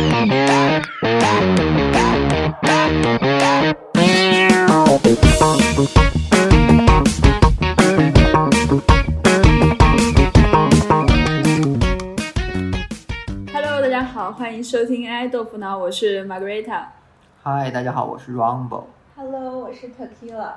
[0.00, 0.08] Hello，
[13.82, 16.84] 大家好，欢迎收听 AI 豆腐脑，我是 Margareta。
[17.42, 18.84] 嗨，大家好，我是 Rumble。
[19.14, 20.52] Hello，我是 Tequila。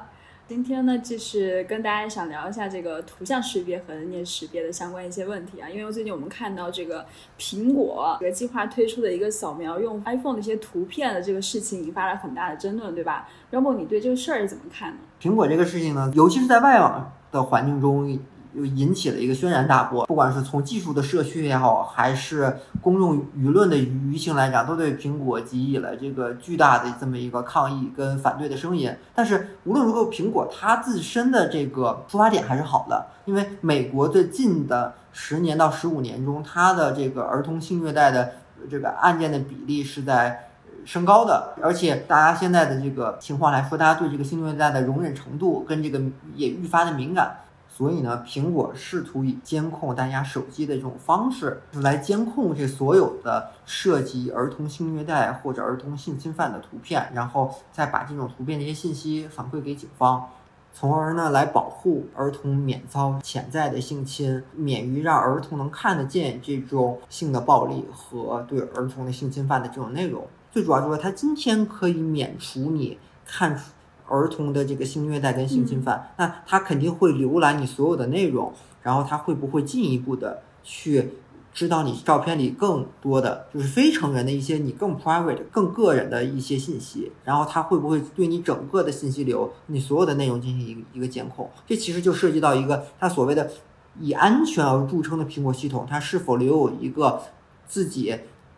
[0.45, 5.69] 今天呢，就是跟大家想聊一下这个图像识别和人脸识别的相关一些问题啊。
[5.69, 7.05] 因为最近我们看到这个
[7.39, 14.97] 苹果这个计划推出的一个扫描用 iPhone 的一些图片的这个事情，引发了很大的争论，对吧？Robo，你对这个事儿怎么看呢？
[15.21, 18.19] 苹果这个事情呢，尤其是在外网的环境中，
[18.53, 20.05] 又引起了一个轩然大波。
[20.05, 28.93] 不管是从技术的社区也好，还是公众舆论的舆情来讲，都对苹果给予了这个巨大的这么一个抗议跟反对的声音。
[29.13, 38.33] 但是无论如何，苹果它自身的这个出发点还是好的，因为美国最近的十年到十五年中，它的这个儿童性虐待的
[38.69, 40.47] 这个案件的比例是在。
[40.85, 45.97] 升高的，而且大家现在的这个情况来说，大家对这个性虐待的容忍程度跟这个
[46.35, 47.37] 也愈发的敏感，
[47.75, 60.29] 所以呢，苹果试图以监控大家手机的这种方式来监控这所有的涉及儿童性虐待或者儿童性侵犯的图片，然后再把这种图片的一些信息反馈给警方。
[60.75, 70.27] 从而呢，来保护儿童免遭潜在的性侵，免于让儿童能看得见这种性的暴力和对儿童的性侵犯的这种内容。
[70.51, 73.59] 最主要就是它今天可以免除你看
[74.07, 81.09] 儿童的这个性虐待跟性侵犯，那他肯定会浏览你所有的内容，然后他会不会进一步的去
[81.53, 91.49] 知道你照片里更多的就是非成人的一些你更 private、更个人的一些信息，然后他会不会对你整个的信息流、你所有的内容进行一个一个监控？
[91.67, 93.51] 这其实就涉及到一个他所谓的
[93.99, 97.21] 以安全而著称的苹果系统，它是否留有一个
[97.67, 98.17] 自己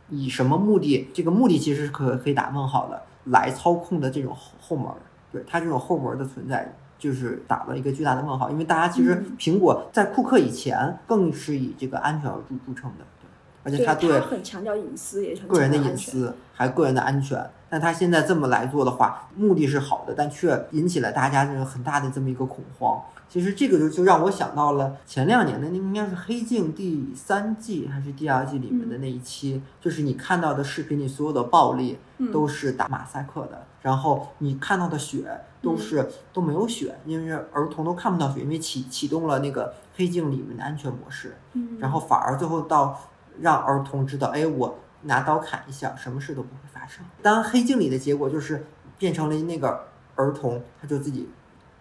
[0.10, 1.10] 以什么目的？
[1.14, 4.96] 这个目的其实是可可以打问号的，来操控的这种后后门儿，
[5.36, 6.74] 对它这种后门的存在。
[6.98, 13.28] 就是打了一个巨大的问号，因为大家其实苹果在库克以前更是以这个安全而著著称的，对，
[13.64, 17.46] 而且它对很强调隐私，也很个人的隐私，还有个人的安全。
[17.70, 23.00] 但他现在这么来做的话，目的是好的，但却引起了大家这个很大的这么一个恐慌。
[23.36, 31.98] 其实这个就就让我想到了前两年的那应该是《黑镜》第三季还是第二季里面的那一期，就是你看到的视频里所有的暴力
[32.32, 35.30] 都是打马赛克的，然后你看到的血
[35.62, 39.68] 都是、都没有血，因为儿童都看不到血，因为启启动了那个
[39.98, 41.78] 《黑镜》里面的安全模式，嗯。
[41.78, 42.98] 然后反而最后到
[43.42, 47.04] 让儿童知道，哎，我拿刀砍一下，什么事都不会发生。
[47.22, 48.66] 当黑镜里的结果就是
[48.98, 51.28] 变成了那个儿童，他就自己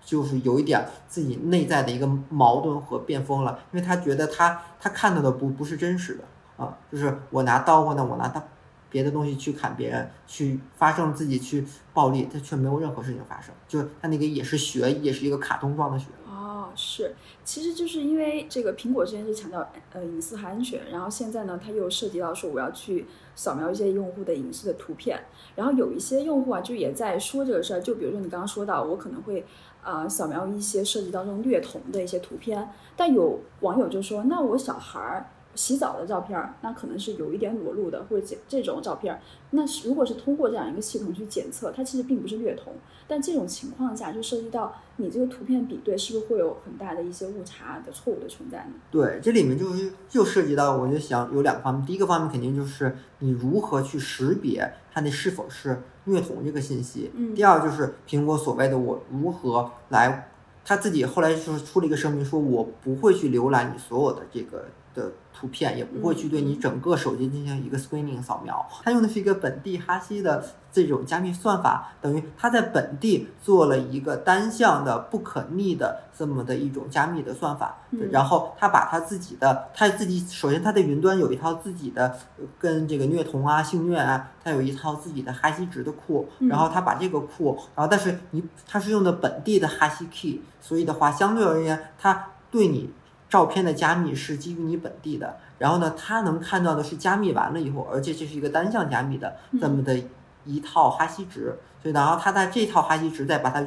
[0.04, 6.24] 就是有一点自己内在的一个矛盾和变疯了，因为他觉得他他看到的不不是真实的
[6.62, 8.42] 啊，就是我拿刀或者我拿他
[8.90, 16.06] 别的东西去砍别人，去发生自己去暴力，他却没有任何事情发生，就是他那个也是血，也是一个卡通状的血。
[16.28, 25.20] 哦，是，其实就是因为这个苹果之前是强调呃隐私和安全，然后现在呢，它又涉及到说我要去扫描一些用户的隐私的图片，
[25.56, 29.44] 然后有一些用户啊就也在说这个事儿，就比如说你刚刚说到，我可能会
[29.84, 35.26] 啊、扫描一些设计当中略同的一些图片，但有网友就说，那我小孩儿。
[35.54, 39.20] 洗澡的照片儿，那可能是有一点裸露的，或者这这种照片儿，
[39.50, 42.72] 那是如果是通过这样一个系统去检测，它其实并不是虐童，
[43.06, 48.72] 但这种情况下就涉及到你这个图片比对是不是会有很大的一些误差的错误的存在呢？
[48.90, 51.86] 对，这里面就是就涉及到，我就想有两个方面。
[51.86, 57.10] 第一个方面肯定就是你如何去识别它那是否是虐童这个信息。
[57.14, 60.30] 嗯第二就是苹果所谓的我如何来，
[60.64, 68.64] 他自己后来就是出了一个声明，说我不会去浏览你所有的这个的图片，也不会去对你整个手机进行一个 screening 扫描。
[68.82, 77.76] 它用的是一个本地哈希的这种加密算法，等于它在本地做了一个单向的不可逆的这么的一种加密的算法。
[77.90, 82.06] 嗯然后它把它自己的，它自己首先它的云端有一套自己的
[82.38, 92.90] 呃跟这个虐童啊、性虐啊，它有一套自己的哈希值的库，嗯然后它把这个库，然后但是你它是用的本地的哈希 key，所以的话相对而言，它对你
[93.34, 100.00] 照片的加密是基于你本地的，然后呢，他能看到的是加密完了以后，而且这是一个单向加密的这么的
[100.44, 103.66] 一套哈希值，所以然后他在这套哈希值再把它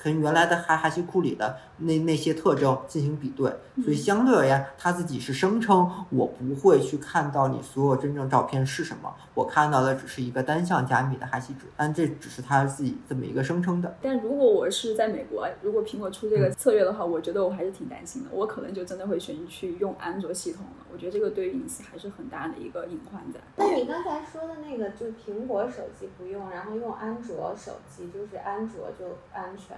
[0.00, 3.50] 和原来的哈哈希库里的那那些特征进行比对，
[3.82, 13.96] 所以相对而言，他自己是声称我不会去看到你所有真正照片是什么，我看到的只是一个单向加密的哈希值，但这只是他自己这么一个声称的。
[14.00, 20.86] 但如果我是在美国，如果苹果出这个策略的话，我觉得我还是挺担心的，我可能就真的会选择去用安卓系统了。
[20.92, 23.38] 我觉得这个对于隐私还是很大的一个隐患在。
[23.56, 29.76] 那你刚才说的那个，就是苹果手机不用，然后用安卓手机，就是安卓就安全？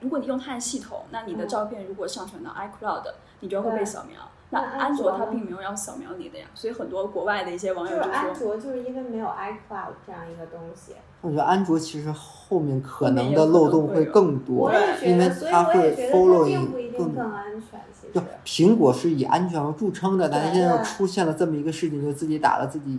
[0.00, 3.02] 如果你用它的系统，那你的照片如果上传到 iCloud，
[3.40, 4.18] 你就会被扫描。
[4.52, 14.72] 那那安安卓它并没有要扫描你的呀，所以很多国外的一些网友就说，安卓就是因为没有 iCloud 这样一个东西，我觉得安卓其实后面可能的漏洞会更多
[15.04, 17.80] 因为它会我也觉得它 following 并不一定更更安全。
[17.92, 22.98] 其就，苹果是以安全而著称的，但是现在又出现了这么一个事情，就自己打了自己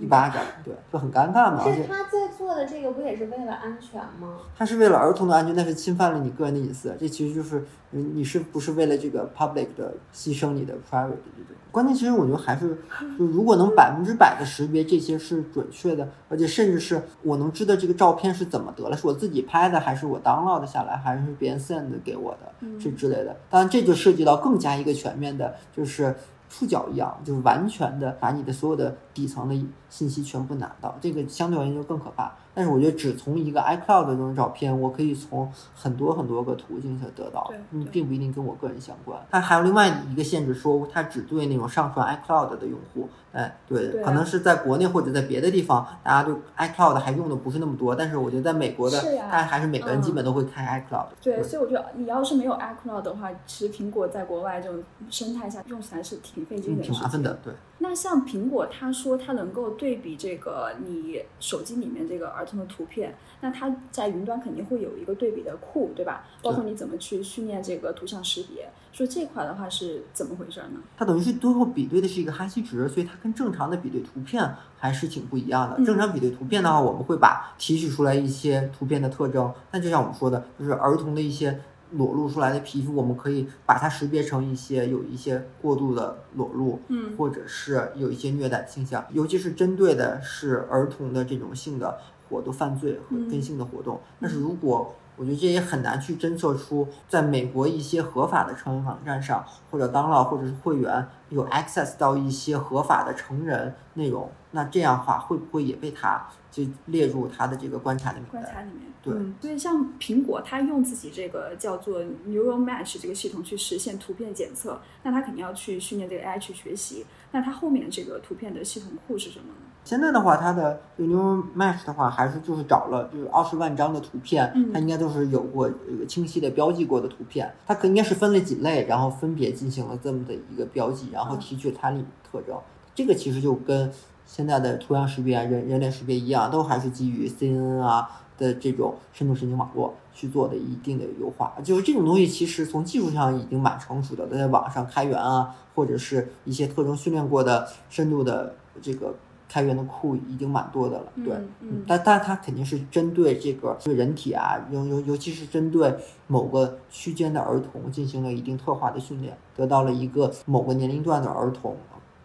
[0.00, 1.62] 一巴掌，对，就很尴尬嘛。
[1.62, 4.38] 可是他在做的这个不也是为了安全吗？
[4.56, 11.56] 他是为了儿童的安全，但是侵犯了你个人的隐私，这其实就是嗯你是不是为了这个 public 的牺牲你的 private 的这种。
[11.70, 12.78] 关键其实我觉得还是，
[13.18, 23.36] 就如果能百分之百的识别这些是准确的，而且甚至是我能知道这个照片是怎么得了，是我自己拍的，还是我 download 下来，还是别人 send 给我的，这之类的。
[23.50, 26.14] 当然这就涉及到更加一个全面的，就是。
[26.48, 32.32] 触角一样，就是完全的把你的所有的底层的信息全部拿到，这个相对而言就更可怕。
[32.56, 39.20] 但是我觉得只从一个 iCloud 的这种照片，我可以从很多很多个途径下得到对，嗯，并不一定跟我个人相关。
[39.30, 51.08] 它还有另外一个限制，说它只对那种上传 iCloud 的用户，哎，对，对啊可能是在国内或者在别的地方，大家对 iCloud 还用的不是那么多，但是我觉得在美国的，是呀大家还是每个人嗯基本都会开 iCloud。
[51.22, 57.22] 对，所以我觉得你要是没有 iCloud 的话，其实苹果在国外这种生态下用起来是挺费劲嗯，的，挺麻烦。
[57.22, 57.52] 的，对。
[57.78, 66.24] 那像苹果，它说它能够对比这个你手机里面这个儿童的图片，那它在云端肯定会有一个对比的库，对吧？
[66.42, 70.80] 包括你怎么去训练这个图像识别，说这块的话是怎么回事呢？
[70.96, 74.48] 它等于是最后比对的是一个哈希值，所以它跟正常的比对图片
[74.78, 75.76] 还是挺不一样的。
[75.78, 81.60] 嗯正常比对图片的话，我们会把提取出来一些图片的特征，那就像我们说的，就是儿童的一些
[81.92, 94.00] 裸露出来的皮肤，我们可以把它识别成一些有一些过度的裸露，嗯或者是有一些虐待倾向，尤其是针对的是儿童的这种性的活动、犯罪和嗯跟性的活动。
[94.20, 108.28] 但是如果我觉得这也很难去侦测出，在美国一些合法的成人网站上，或者当 o 或者是会员有 access 到一些合法的成人内容，那这样的话会不会也被他就列入他的这个观察里面？
[108.28, 117.06] 观察里面，对嗯，所以像苹果，它用自己这个叫做 Neural Match 这个系统去实现图片检测，那它肯定要去训练这个 AI 去学习。
[117.32, 119.65] 那它后面这个图片的系统库是什么呢？
[119.86, 132.58] 现在的话，它的 Neural Match 的话，还是就是找了就是二十万张的图片，嗯它应该都是有过这个清晰的标记过的图片，它可应该是分了几类，然后分别进行了这么的一个标记，然后嗯提取它里面特征。
[132.96, 133.88] 这个其实就跟
[134.26, 141.52] 现在的图像识别、人人脸识别一样，都还是基于 CNN 啊的这种深度神经网络去做的一定的优化。
[141.62, 148.52] 就是这种东西，其实从技术上已经蛮成熟的，在网上开源啊，或者是一些特征训练过的深度的
[148.82, 149.14] 这个
[149.48, 151.12] 开源的库已经蛮多的了。
[151.24, 155.94] 对，嗯嗯但但它肯定是针对这个对人体啊，尤尤尤其是针对
[156.26, 161.76] 某个区间的儿童进行了一定特化的训练，得到了一个某个年龄段的儿童。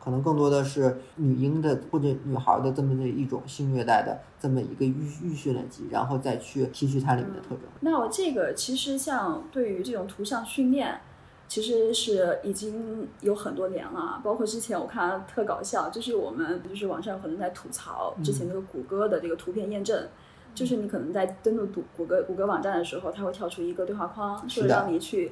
[0.04, 7.60] 可能更多的是女婴的或者女孩的这么的一种性虐待的这么一个预预训练集，然后再去提取它里面的特征。
[7.82, 11.00] 那我这个其实像对于这种图像训练，
[11.51, 14.21] 其实是已经有很多年了啊。
[14.24, 20.08] 包括之前我看特搞笑，就是我们就是网上有很多人在吐槽之前那个谷歌的这个图片验证。
[20.53, 25.29] 就是你可能在登录谷谷歌谷歌网站的时候，它会跳出一个对话框，说让你去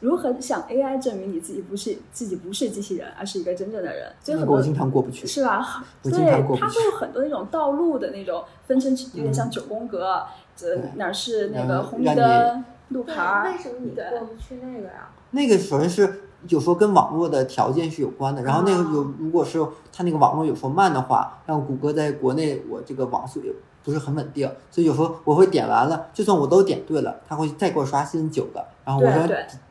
[0.00, 4.12] 如何向 AI 证明你自己不是自己不是机器人，而是一个真正的人。
[4.20, 5.26] 所以很多我经常过不去。
[5.26, 5.84] 是吧？
[6.02, 10.22] 我对经常过，不去它会有很多那种道路的那种分成，有点像九宫格，
[10.56, 15.10] 这对哪儿是那个红绿灯、路牌儿为什么你对过不去那个呀？
[15.34, 18.90] 那个首先是有时候跟网络的条件是有关的，然后那个啊。
[18.94, 19.58] 有如果是
[19.92, 29.26] 它那个网络有时候慢的话，让谷歌在国内我这个网速也不是很稳定，所以有时候我会点完了，就算我都点对了，它会再给我刷新九个，然后我说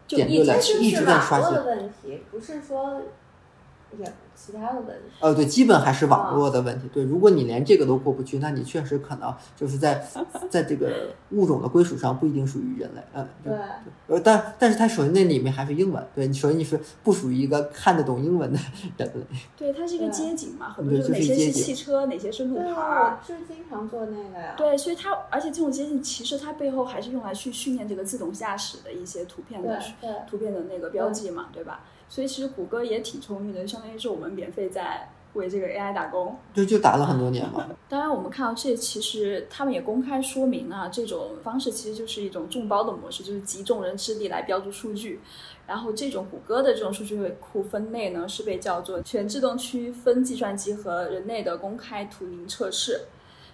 [0.08, 3.02] 点对了一直在刷新的问题，不是说
[4.00, 5.04] 也其他的问题。
[5.20, 6.88] 呃，对，基本还是网络的问题。
[6.94, 10.06] 对，如果你连这个都过不去，那你确实可能就是在
[10.50, 13.02] 在这个物种的归属上不一定属于人类。
[13.14, 13.54] 嗯，对，
[14.08, 18.60] 呃，但但是它首先那里面还是英文，对你首先你是不属于一个看得懂英文的
[18.98, 19.26] 人类。
[19.58, 23.28] 对，它是一个街景嘛，很多对就是哪些是汽车，哪些是路对，牌儿我。
[23.28, 24.54] 是经常做那个呀。
[24.58, 31.82] 对，所以它，而且这种街景其实它背后还是用来去训练这个自动驾驶的一些图片对的对图片的那个标记嘛，对吧？
[32.14, 36.38] 所以其实谷歌也挺聪明的，相当于是我们免费在为这个 AI 打工。
[36.54, 37.68] 就就打了很多年嘛。
[37.90, 45.22] 当然，我们看到这其实他们也公开说明啊，这种方式其实就是一种众包的模式，就是集众人之力来标注数据。
[45.66, 53.06] 然后这种谷歌的这种数据库分类呢，是被叫做全自动区分计算机和人类的公开图灵测试。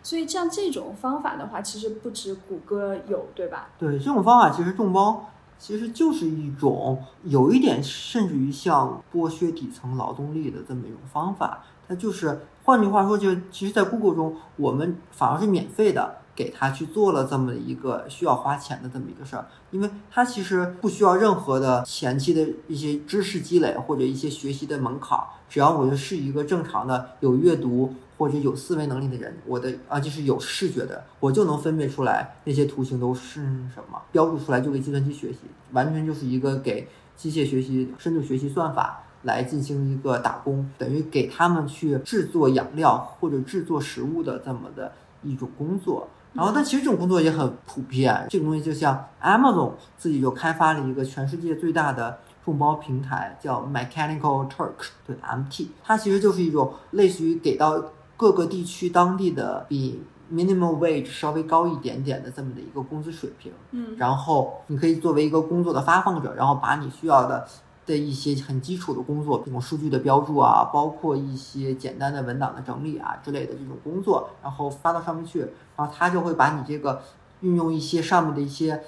[0.04, 3.70] 所以像这种方法的话，其实不止谷歌有，对吧？
[3.80, 11.64] 对，这种方法其实众包其实就是一种有一点甚至于像剥削底层劳动力的这么一种方法。
[11.88, 33.42] 它就是换句话说，就其实，在 Google 中，我们反而是免费的给他去做了这么一个需要花钱的这么一个事儿，因为它其实不需要任何的前期的一些知识积累或者一些学习的门槛，只要我就是一个正常的有阅读或者有思维能力的人，我的啊就是有视觉的，我就能分辨出来那些图形都是
[33.74, 35.40] 什么，标注出来就给计算机学习，
[35.72, 36.86] 完全就是一个给
[37.16, 44.92] 机械学习、深度学习算法来进行一个打工，等于给他们去制作养料或者制作食物的这么的
[45.24, 46.08] 一种工作。
[46.34, 48.28] 然后，但其实这种工作也很普遍。
[48.30, 54.76] 这个东西就像 Amazon 自己就开发了一个全世界最大的众包平台，叫 Mechanical Turk，
[55.08, 57.84] 对 MT，它其实就是一种类似于给到
[58.20, 63.50] 各个地区当地的比 minimum wage 稍微高一点点的这么的一个工资水平。
[63.72, 67.48] 嗯然后你可以作为一个工作的发放者，然后把你需要的
[67.86, 75.40] 的一些很基础的工作，这种数据的标注啊，包括一些简单的文档的整理啊之类的这种工作，然后发到上面去，
[75.78, 77.02] 然后他就会把你这个
[77.40, 78.84] 运用一些上面的一些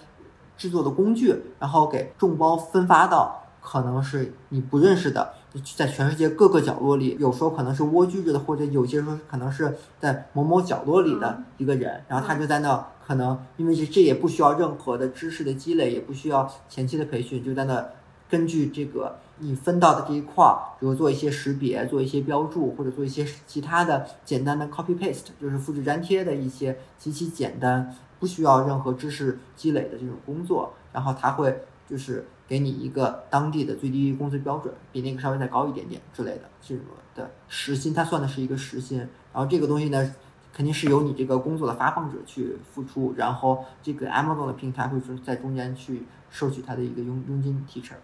[0.58, 5.34] 制作的工具，然后给众包分发到可能是你不认识的，
[5.76, 17.86] 在全世界各个角落里，有时候可能是蜗居着的，或者有些时候可能是在某某角落里的一个人，然后他就在那可能因为这这也不需要任何的知识的积累，也不需要前期的培训，就在那
[18.30, 36.84] 根据这个你分到的这一块儿，比如做一些识别，做一些标注，或者做一些其他的简单的 copy paste，就是复制粘贴的一些极其简单，不需要任何知识积累的这种工作，然后他会就是给你一个当地的最低工资标准，比那个稍微再高一点点之类的这种
[37.16, 40.14] 的时薪，它算的是一个时薪，然后这个东西呢。
[40.54, 47.98] 肯定是由你这个工作的发放者去付出，然后这个 Amazon 的平台会是在中间去收取它的一个佣佣金提成。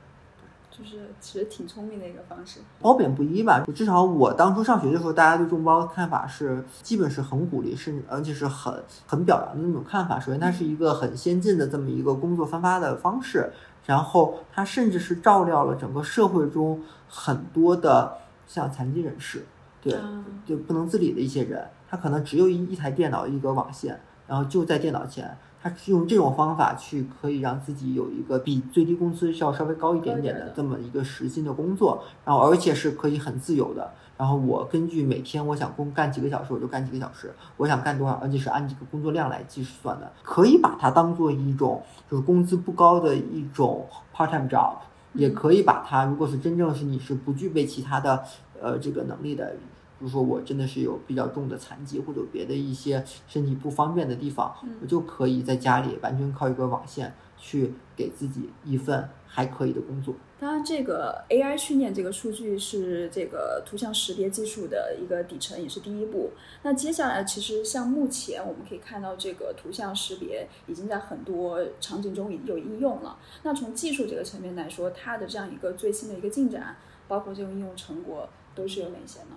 [0.72, 2.62] 就是其实挺聪明的一个方式。
[2.80, 10.18] 褒贬不一吧，至少我当初上学的时候，大家对众包的看法是基本是很鼓励，甚至而且是很很表扬的那种看法。
[10.18, 13.52] 首先，它是一个很先进的这么一个工作分发的方式，
[13.88, 16.80] 然后它甚至是照料了整个社会中
[17.10, 18.16] 很多的
[18.46, 19.44] 像残疾人士，
[19.82, 33.92] 对，啊就不能自理的一些人，他可能只有一一台电脑一个网线，然后就在电脑前，他用这种方法去可以让自己有一个比最低工资要稍微高一点点的这么一个时薪的工作，然后而且是可以很自由的。
[34.18, 44.78] 然后我根据每天我想工干几个小时，我就干几个小时，我想干多少，而且是按这个工作量来计算的，可以把它当做一种就是工资不高的一种 part time job，
[45.14, 48.24] 也可以把它，如果是真正是你是不具备其他的
[48.60, 49.56] 呃这个能力的。
[50.00, 60.16] 比如说我真的是有比较重的残疾或者别的一些身体不方便的地方，我就可以在家里完全靠一个网线去给自己一份还可以的工作。
[60.40, 66.32] 当然，这个 AI 训练这个数据是这个图像识别技术的一个底层，也是第一步。
[66.62, 73.18] 那接下来，其实像目前我们可以看到，这个图像识别已经在很多场景中已经有应用了。
[73.42, 76.76] 那从技术这个层面来说，它的这样一个最新的一个进展，
[77.08, 79.36] 包括这种应用成果，都是有哪些呢？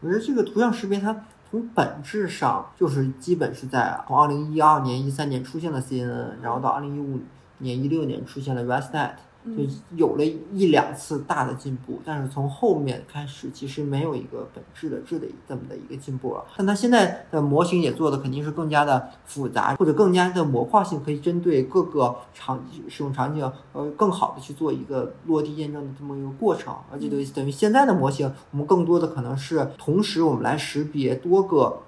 [0.00, 7.20] 我觉得这个图像识别它从本质上就是基本是在从二零一二年、一三年出现了 CNN，然后到二零一五
[7.58, 9.10] 年、一六年出现了 ResNet，
[9.44, 9.64] 就
[9.96, 16.44] 有了一两次大的进步，但是从后面开始其实没有一个本质的质的这么的一个进步了。
[16.56, 26.74] 但它现在的模型也做的肯定是更加的复杂，或者更加的模块性，可以针对各个场使用场景，呃，更好的去做一个落地验证的这么一个过程。
[26.92, 31.80] 而且等于等于现在的模型，我们更多的可能是同时我们来识别多个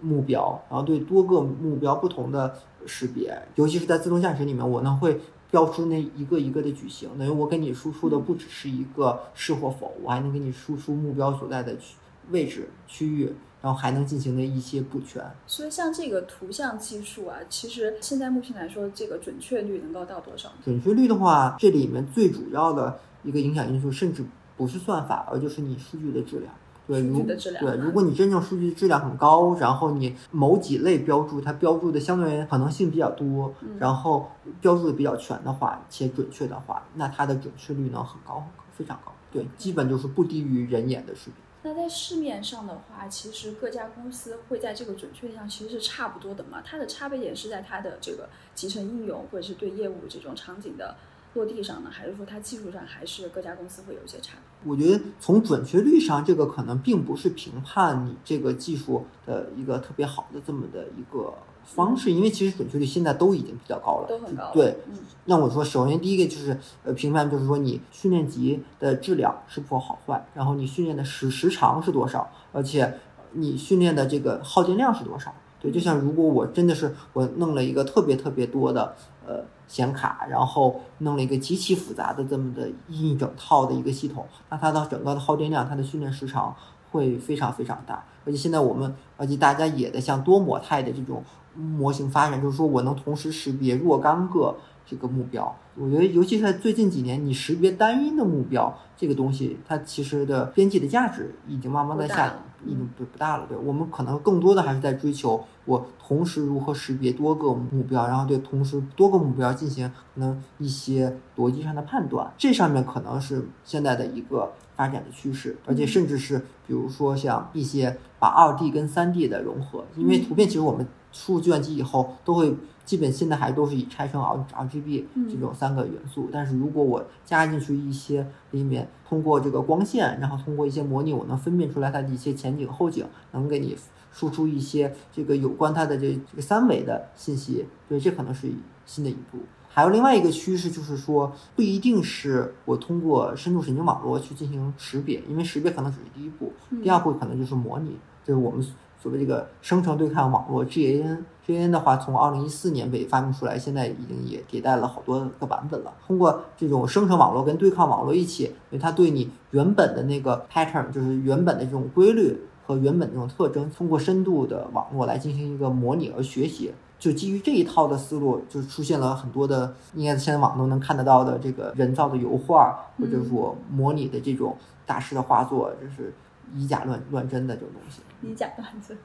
[0.00, 11.96] 目标，然后对多个目标不同的识别，尤其是在自动驾驶里面，我呢会标出那一个一个的矩形，等于我给你输出的不只是一个是或否，我还能给你输出目标所在的区
[12.30, 15.24] 位置区域，然后还能进行的一些补全。
[15.46, 20.50] 所以像这个图像技术啊，其实现在目前来说，这个准确率能够到多少？
[20.62, 24.22] 准确率的话，这里面最主要的一个影响因素，甚至
[24.56, 26.52] 不是算法，而就是你数据的质量。
[26.88, 34.30] 对，数如对，如果你真正数据质量很高，然后你某几类标注它标注的相对可能性比较多，嗯然后
[34.62, 39.12] 标注的比较全的话，且准确的话，那它的准确率呢很高很高，非常高。
[39.30, 41.34] 对，基本就是不低于人眼的水平。
[41.60, 46.62] 那在市面上的话，其实各家公司会在这个准确率上其实是差不多的嘛。
[46.64, 50.96] 它的差别点是在它的这个集成应用或者是对业务这种场景的
[51.38, 54.72] 落地上呢，还是说它技术上还是各家公司会有一些差别？
[54.72, 61.32] 我觉得从准确率上，这个可能并不是评判你这个技术的一个特别好的这么的一个
[61.64, 64.08] 方式，因为其实准确率现在都已经比较高了。
[64.08, 64.94] 都很高了对，嗯
[65.26, 72.98] 那我说，首先第一个就是呃，评判就是说你训练集的质量是否好坏，然后你训练的时时长是多少，而且
[73.32, 75.32] 你训练的这个耗电量是多少。
[75.60, 78.94] 对，就像如果我真的是我弄了一个特别特别多的
[79.28, 86.56] 呃显卡，然后弄了一个极其复杂的这么的一整套的一个系统，那它的整个的耗电量，它的训练时长
[86.90, 88.02] 会非常非常大。
[88.24, 91.22] 而且现在我们，而且大家也在向多模态的这种
[91.54, 94.56] 模型发展，就是说我能同时识别若干个
[94.86, 95.54] 这个目标。
[95.76, 103.46] 我觉得，尤其是在最近几年，你识别单一的目标这个东西，它其实的边际的价值已经慢慢的下，已经不不大了。
[103.48, 120.86] 对我们可能更多的还是在追求我同时如何识别多个目标，然后对同时多个目标进行可能一些逻辑上的判断，这上面可能是现在的一个发展的趋势，而且甚至是比如说像一些把二 D 跟三 D 的融合，因为图片其实我们
[121.18, 122.54] 输入计算机以后都会。
[122.88, 133.76] 基本现在还都是以拆成 R R G B 嗯这种三个元素，但是如果我加进去一些里面，通过这个光线，然后通过一些模拟，我能分辨出来它的一些前景后景，能给你
[134.10, 138.50] 输出一些这个有关它的这这个三维的信息，对，这可能是
[138.86, 139.36] 新的一步。
[139.68, 148.66] 还有另外一个趋势就是说，不一定是我通过深度神经网络去进行识别，因为识别可能只是第一步，第二步可能就是模拟，就是我们
[149.00, 151.18] 所谓这个生成对抗网络 GAN。
[151.46, 155.92] GAN 的话，从二零一四年被发明出来，现在已经也迭代了好多个版本了。
[156.06, 166.72] 通过这种生成网络跟对抗网络一起，因为它对你原本的那个 pattern，就是原本的这种规律和原本这种特征，通过深度的网络来进行一个模拟和学习。
[166.98, 176.12] 就基于这一套的思路，就出现了很多的，应该现在网上能看得到的这个人造的油画，或者说模拟的这种大师的画作，就是
[176.54, 178.00] 以假乱乱真的这种东西。
[178.22, 178.96] 以假乱真，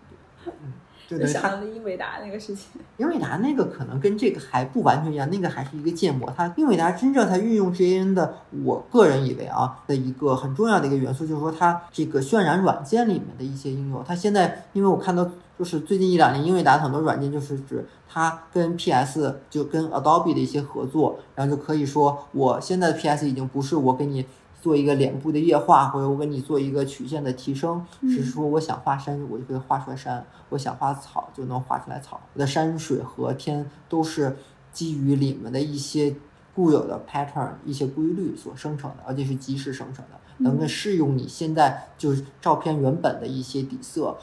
[1.07, 2.81] 就等于它就想到了英伟达那个事情。
[2.97, 6.32] 英伟达那个可能跟这个还不完全一样，那个还是一个建模。
[6.36, 14.03] 它英伟达真正它运用 GAN 的，我个人以为啊的一个很重要的一个元素，就是说它这个渲染软件里面的一些应用。
[14.03, 15.29] 它现在因为我看到
[15.60, 24.25] 就是最近一两年，英伟达很多软件就是指它跟 PS 就跟 Adobe 的一些合作，然后就可以说我现在的 PS 已经不是我给你。
[24.63, 32.21] 做一个脸部的液化，或者我给你做一个曲线的提升，只是说我想画山，我就可以画出来山；我想画草，就能画出来草。
[32.34, 34.38] 我的山水和天都是
[34.71, 36.15] 基于里面的一些
[36.56, 44.15] 固有的 pattern、一些规律所生成的，而且是即时生成的，能够适用你现在就是照片原本的一些底色。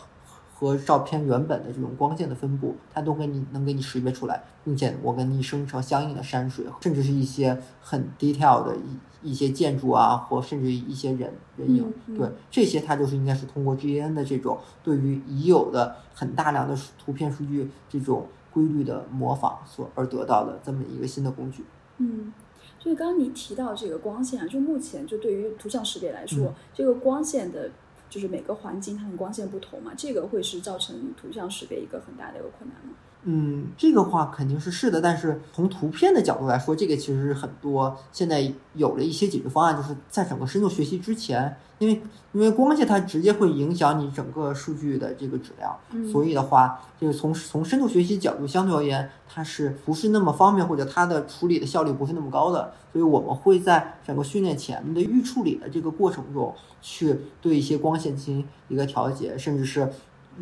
[0.53, 21.64] 和照片原本的这种光线的分布，它都给你能给你识别出来，并且我给你生成相应的山水，甚至是一些很 detail 的一一些建筑啊，或甚至一些人人影，对这些它就是应该是通过 GAN 的这种对于已有的很大量的图片数据这种规律的模仿所而得到的这么一个新的工具。
[21.98, 22.33] 嗯，
[22.78, 27.70] 就是刚刚你提到这个光线啊，就目前就对于图像识别来说，嗯这个光线的，
[28.09, 32.94] 就是每个环境它的光线不同嘛，这个会是造成图像识别一个很大的一个困难吗？
[33.24, 42.00] 嗯，这个话肯定是是的，但是从图片的角度来说，这个其实是很多现在有了一些解决方案，就是在整个深度学习之前，因为
[42.33, 46.11] 因为光线它直接会影响你整个数据的这个质量，嗯。
[46.11, 59.92] 所以的话，就是从从深度学习角度相对而言，它是不是那么方便，或者它的处理的效率不是那么高的，所以我们会在整个训练前的预处理的这个过程中，去对一些光线进行一个调节，甚至是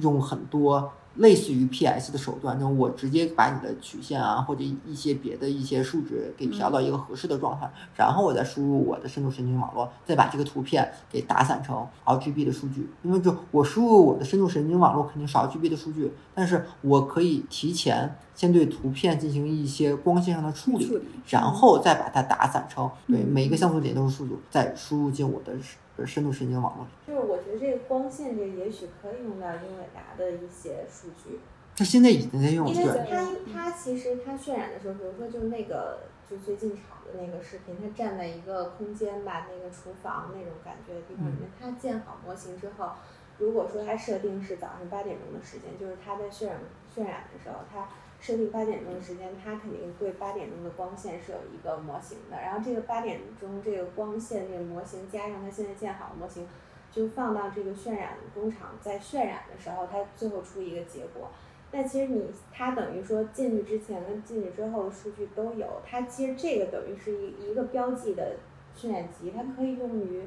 [0.01, 12.89] 用很多类似于 PS 的手段，那我直接把你的曲线啊或者一些别的一些数值给调到一个合适的状态，然后我再输入我的深度神经网络，再把这个图片给打散成 RGB 的数据。
[13.03, 23.27] 因为就我输入我的深度神经网络肯定是 RGB 的数据，但是我可以提前先对图片进行一些光线上的处理，处理然后再把它打散成对嗯。
[23.27, 26.91] 每一个像素点都是数组，再输入进我的深深度神经网络里。
[27.05, 31.41] 就是我觉得这个光线这个也许可以用到英伟达的一些数据，
[31.75, 35.99] 它现在已经在用，因为对，它它其实它渲染的时候，比如说就是那个
[36.31, 42.91] 就最近炒的那个视频，它站在一个空间吧，那个厨房那种感觉的地方里面，它建好模型之后，
[43.39, 46.61] 如果说它设定是早上八点钟的时间，就是它在渲染
[46.95, 47.89] 渲染的时候，它
[48.21, 56.47] 设定八点钟的时间，它肯定对八点钟的光线是有一个模型的，然后这个八点钟这个光线这个模型加上它现在建好的模型，
[56.91, 61.29] 就放到这个渲染工厂在渲染的时候，它最后出一个结果。
[61.71, 68.37] 那其实你它等于说进去之前跟进去之后的数据都有，它其实这个等于是一一个标记的
[68.77, 70.23] 渲染集，它可以用于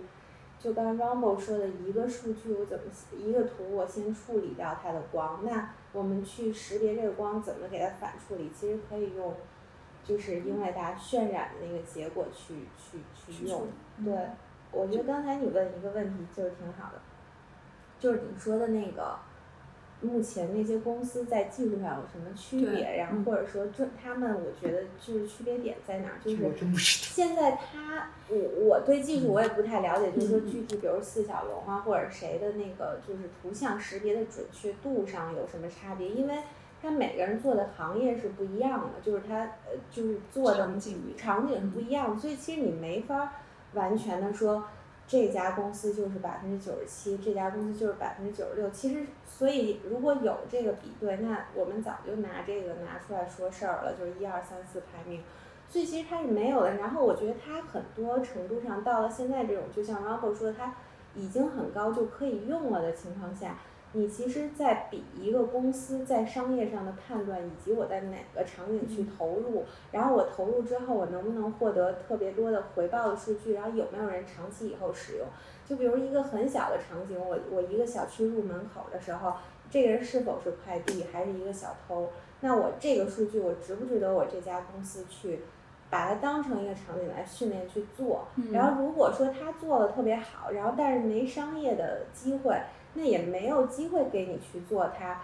[0.60, 2.84] 就刚才 Rumble 说的一个数据我怎么
[3.18, 9.36] 一个图我先处理掉它的光，那我们去识别这个光怎么给它反处理，其实可以用
[10.04, 13.68] 就是英伟达渲染的那个结果去去去用。
[14.04, 14.14] 对，
[14.72, 17.02] 我觉得刚才你问一个问题就是挺好的，
[18.00, 19.20] 就是你说的那个，
[20.02, 22.98] 目前那些公司在技术上有什么区别？
[22.98, 26.20] 然后嗯或者说这他们，我觉得就是区别点在哪儿？
[26.24, 27.12] 就是。
[27.12, 36.10] 现在他，我我对技术我也不太了解，就是说嗯具体，比如四小龙啊，或者谁的那个就是图像识别的准确度上有什么差别？
[36.10, 36.36] 因为
[36.82, 43.34] 他每个人做的行业是不一样的，就是他呃就是做的场景不一样场景是不一样的，所以其实你没法
[43.74, 44.66] 完全的说
[45.12, 48.70] 这家公司就是百分之九十七，这家公司就是百分之九十六。
[48.70, 55.22] 其实，所以如果有这个比对，那我们早就拿这个拿出来说事儿了，就是一二三四排名。
[55.68, 56.76] 所以其实它是没有的。
[56.76, 60.74] 然后我觉得它很多程度上到了现在这种，就像 Robo 说的，它
[61.14, 63.58] 已经很高就可以用了的情况下，
[63.94, 75.28] 你其实，在比一个公司在商业上的判断，以及我在哪个场景去投入，然后我投入之后，我能不能获得特别多的回报的数据，然后有没有人长期以后使用？
[75.68, 79.34] 就比如一个很小的场景，我我一个小区入门口的时候，
[79.70, 82.10] 这个人是否是快递，还是一个小偷？
[82.40, 85.42] 那我这个数据，我值不值得我这家公司去
[85.90, 88.26] 把它当成一个场景来训练去做？
[88.38, 92.56] 嗯然后如果说他做的特别好，然后但是没商业的机会，
[92.94, 95.22] 那也没有机会给你去做它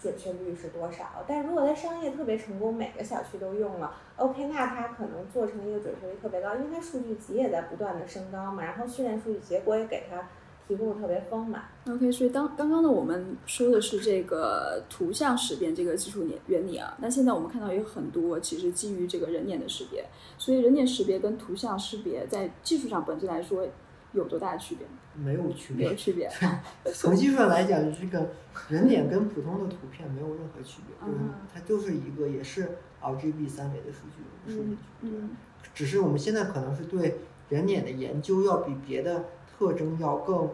[0.00, 1.24] 准确率是多少。
[1.26, 10.28] 但如果它商业特别成功，每个小区都用了，OK，那它可能做成一个准确率特别高，因为它数据集也在不断的升高嘛，然后训练数据结果也给它
[10.66, 11.64] 提供的特别丰满。
[11.88, 16.96] OK，所以当刚刚呢，我们说的是这个图像识别这个技术原原理啊。
[17.00, 20.04] 那现在我们看到有很多其实基于这个人脸的识别，
[20.38, 23.66] 所以人脸识别跟图像识别在技术上本质来说
[24.12, 24.86] 有多大的区别？
[25.14, 25.86] 没有区别。
[25.86, 26.30] 没有区别。
[26.94, 28.30] 从技术上来讲，这个
[28.68, 35.30] 人脸跟普通的图片没有任何区别，就是嗯它就是一个也是 RGB 三维的数据数据嗯嗯
[35.74, 40.48] 只是我们现在可能是对人脸的研究要比别的特征要更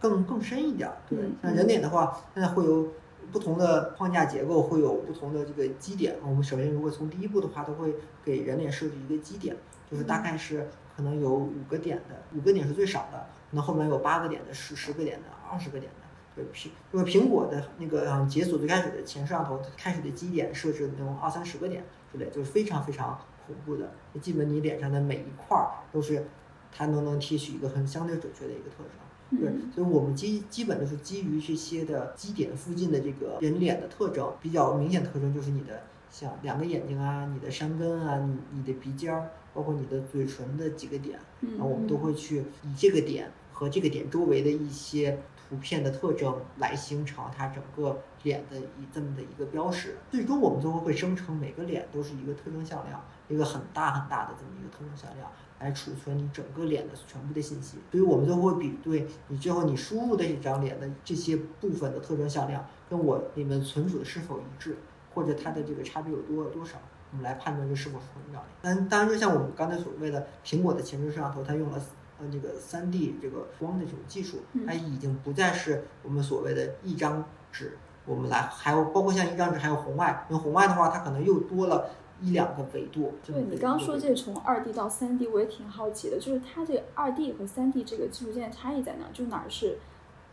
[0.00, 0.96] 更更深一点儿。
[1.08, 2.88] 对嗯，像人脸的话，现在会有
[3.30, 6.16] 不同的框架结构，会有不同的这个基点。
[6.22, 9.56] 我们首先如果从第一步的话，都会给人脸设置一个基点，
[9.90, 15.98] 就是大概是可能有五个点的，五个点是最少的，可能后面有八个点的、十十个点的、二十个点的。
[16.34, 23.90] 对苹，因为苹果的那个嗯解锁最开始的前摄像头开始的基点设置那种二三十个点之类，就是非常非常恐怖的。
[24.20, 26.26] 基本你脸上的每一块儿都是
[26.74, 29.38] 它都能提取一个很相对准确的一个特征。
[29.38, 49.96] 对嗯，所以我们基基本就是基于这些的基点附近的这个人脸的特征，比较明显特征就是你的像两个眼睛啊、你的山根啊、你你的鼻尖儿，包括你的嘴唇的几个点，然后我们都会去以这个点和这个点周围的一些图片的特征来形成它整个脸的一这么的一个标识。
[50.10, 55.30] 最终我们最后会生成每个脸都是一个特征向量，一个很大很大的这么一个特征向量。
[55.60, 64.76] 来储存你整个脸的全部的信息，所以我们最后会比对你最后你输入的这张脸的这些部分的特征向量，跟我里面存储的是否一致，
[65.14, 66.78] 或者它的这个差别有多多少，
[67.12, 68.46] 我们来判断这是否是同一张脸。
[68.60, 71.80] 但当然，就像我们刚才所谓的苹果的前置摄像头，它用了
[72.18, 81.90] 呃这个三 D 这个光的这种技术，它已经不再是我们所谓的一张纸，我们来还有包括像一张纸还有红外，因为红外的话，它可能又多了。
[82.24, 89.06] 一两个维度，对你刚刚说这从二 D 到三 D，我也挺好奇的，就是它这个二 D 和三 D 这个技术间的差异在哪？
[89.12, 89.76] 就哪儿是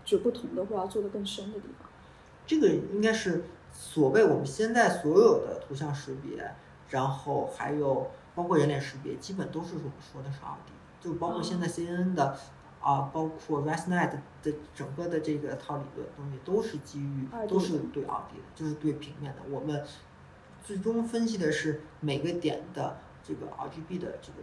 [0.05, 1.89] 就不同的，或要做的更深的地方？
[2.45, 6.53] 这个应该是所谓我们现在所有的图像识别，
[6.89, 12.37] 然后还有包括人脸识别，基本都是我们说的是二 D，就包括现在 CNN 的
[12.81, 19.41] 啊，包括 ResNet 的整个的这个套理论东西，都是基于都是对二 D 的，就是对平面的。
[19.49, 19.83] 我们
[20.63, 24.39] 最终分析的是每个点的这个 RGB 的这个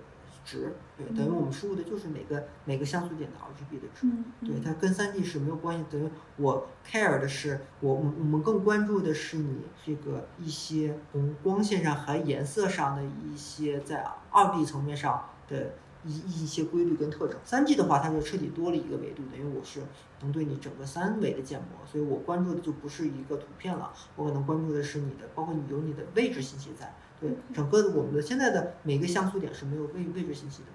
[0.46, 4.06] 值，对，等于我们输入的就是每个每个像素点的 RGB 的值。
[4.06, 5.90] 嗯，对，它跟三 D 是没有关系的。
[5.90, 17.36] 等于我 care 的是，我我我们更关注的是你这个一些从光线上和颜色上的一些在二 D 层面上的一一些规律跟特征。
[17.44, 19.82] 三 D 的话，它就彻底多了一个维度，等于我是
[20.20, 26.94] 能对你整个三维的建模，所以我关注的就不是一个图片了，我可能关注的是你的，包括你有你的位置信息在。
[27.20, 30.68] 对，整个我们的现在的每个像素点是没有位位置信息的。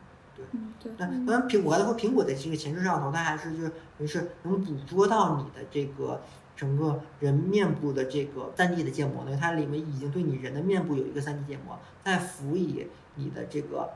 [0.54, 6.20] 嗯，对，那当然，苹果还说苹果的这个前置摄像头，它还是就是等于是能捕捉到你的这个
[6.56, 13.92] 整个人面部的这个三 D 的建模呢，它里面已经对你人的面部有一个三 D 建模，再辅以你的这个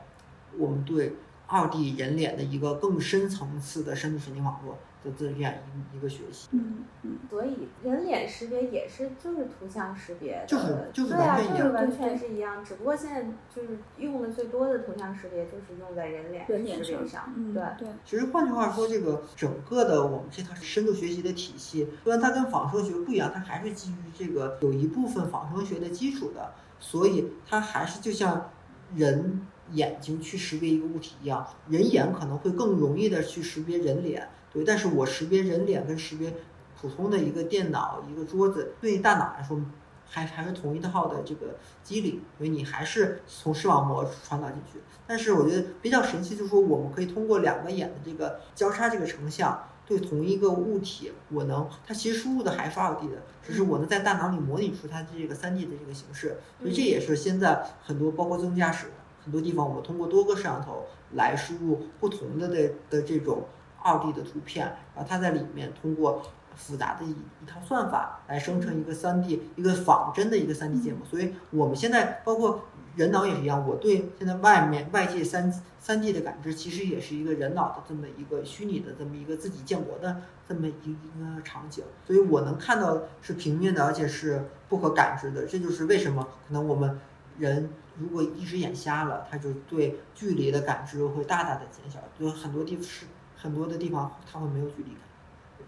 [0.56, 1.16] 我们对
[1.48, 5.52] 二 D 人脸的一个更深层次的深度神经网络的这样
[5.92, 6.48] 一一个学习。
[6.52, 13.22] 嗯嗯，所以人脸识别也是就是图像识别的，就是就是对啊，完全一样就是完全是一样，只不过现在
[13.54, 17.62] 就是用的最多的图像识别就是用在人脸人脸识别上，嗯，对。
[17.78, 28.50] 对，其实换句话说，这个整个的我们这套深度学习的体系，虽然它跟仿生学不一样，它还是基于这个有一部分仿生学的基础的，所以它还是就像
[28.94, 36.32] 人眼睛去识别一个物体一样，人眼可能会更容易的去识别人脸，对，但是我识别人脸跟识别
[36.80, 39.60] 普通的一个电脑、一个桌子，对大脑来说。
[40.08, 44.78] 还还是同一套的这个机理，所以你还是从视网膜传导进去。
[45.04, 56.38] 但是我觉得比较神奇，就是说我们可以通过两个眼的这个交叉这个成像，对同一个物体，我能它其实输入的还是二 D 的，只是我能在大脑里模拟出它这个三 D 的这个形式。
[56.60, 58.86] 所以这也是现在很多包括自动驾驶
[59.24, 63.42] 很多地方，我们通过多个摄像头来输入不同的的的这种
[63.86, 66.22] 二 D 的图片，然后它在里面通过。
[66.58, 80.16] 复杂的一一套算法来生成一个三 D 一个仿真的一个三 D 建模，所以我们现在包括人脑也是一样，我对现在外面外界三三 D 的感知，其实也是一个人脑的这么一个虚拟的这么一个自己建模的
[80.48, 86.98] 这么一一个场景，所以我能看到是平面的，而且是不可感知的，这就是为什么可能我们
[87.36, 87.68] 人
[87.98, 93.04] 如果一只眼瞎了，他就对距离的感知会大大的减小，就很多地方是
[93.36, 95.00] 很多的地方它会没有距离感。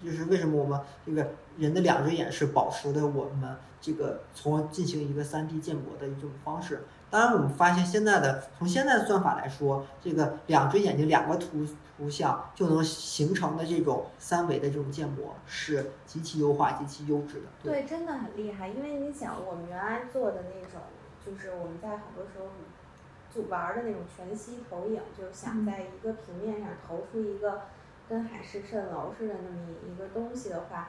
[0.02, 1.26] 就是为什么我们这个
[1.56, 6.84] 人的两只眼是保持的我们这个从而进行一个三 D 建模的一种方式。
[7.10, 17.46] 当然，我们发现现在的从现在的算法来说，这个两只眼睛两个图图像就能形成的这种三维的这种建模是极其优化、极其优质的。
[17.62, 18.68] 对，真的很厉害。
[18.68, 20.80] 因为你想，我们原来做的那种，
[21.24, 22.44] 就是我们在很多时候
[23.34, 27.62] 就玩的那种全息投影，就是想在一个平面上投出一个。
[28.08, 30.88] 跟海市蜃楼似的那么一个东西的话，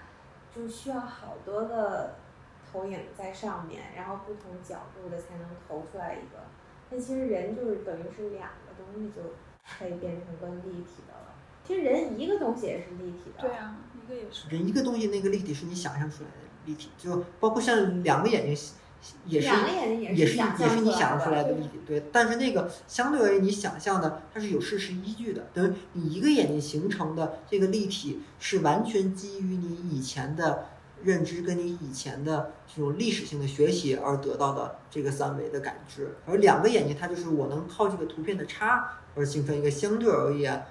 [0.55, 2.11] 就需要好多个
[2.71, 6.37] 投影在上面，然后不同角度的才能投出来一个。
[6.89, 9.21] 那其实人就是等于是两个东西就
[9.77, 11.35] 可以变成更立体的了。
[11.65, 13.41] 其实人一个东西也是立体的。
[13.41, 14.47] 对啊，一个也是。
[14.47, 18.73] 人一个东西那个立体是你想象出来的立体，就包括像两个眼睛。
[19.25, 19.47] 也是，
[20.13, 22.03] 也是，也是你想象出来的立体，对。
[22.11, 30.65] 但是那个相对而言，你想象的它是有事实依据的，等于你一个眼睛形成的这个立体是完全基于你以前的
[31.01, 36.15] 认知跟你以前的这种历史性的学习而得到的这个三维的感知。
[36.25, 40.65] 而两个眼睛，它就是我能靠这个图片的差而形成一个相对而言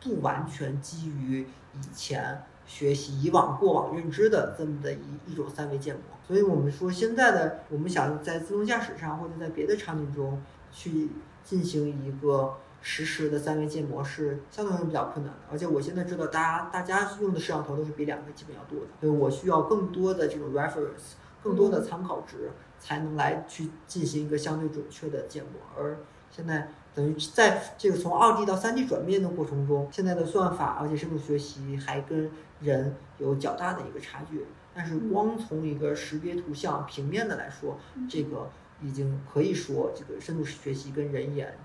[0.00, 2.42] 不完全基于以前。
[2.64, 11.10] 学习以往过往认知的这么的一一种三维建模，所以我们说现在的我们想在自动驾驶上或者在别的场景中去
[11.44, 15.40] 进行一个实时的三维建模是相对来说比较困难的。
[15.50, 25.50] 而且我现在知道大家大家用的摄像头都是比两个基本要多的，所以我需要更多的这种 reference，更多的参考值才能来去进行一个相对准确的建模。
[25.76, 25.98] 而
[26.30, 37.78] 现在等于在这个从二 D 到三 D 转变的过程中，现在的算法而且深度学习还跟人有较大的一个差距，但是光从一个识别图像平面的来说，
[38.08, 38.50] 这个
[38.82, 41.56] 已经可以说这个深度学习跟人眼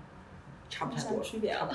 [0.70, 1.68] 差不太多，区别了。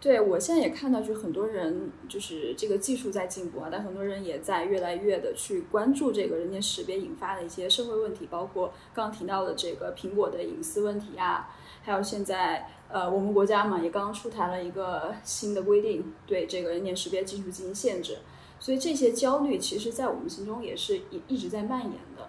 [0.00, 11.50] 对，我现在也看到，就很多人就是这个技术在进步啊，但很多人也在越来越的去关注这个人脸识别引发的一些社会问题，包括刚刚提到的这个苹果的隐私问题啊，
[11.82, 18.18] 还有现在呃我们国家嘛也刚刚出台了一个新的规定，对这个人脸识别技术进行限制。
[18.60, 22.28] 所以这些焦虑，其实，在我们心中也是一一直在蔓延的。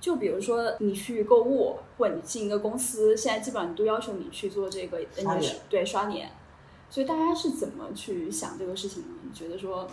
[0.00, 6.30] 就比如说你去购物，或者你进一个公司，现在基本上都要求你去做这个刷脸对刷脸。
[6.90, 9.08] 所以大家是怎么去想这个事情呢？
[9.22, 9.86] 你觉得说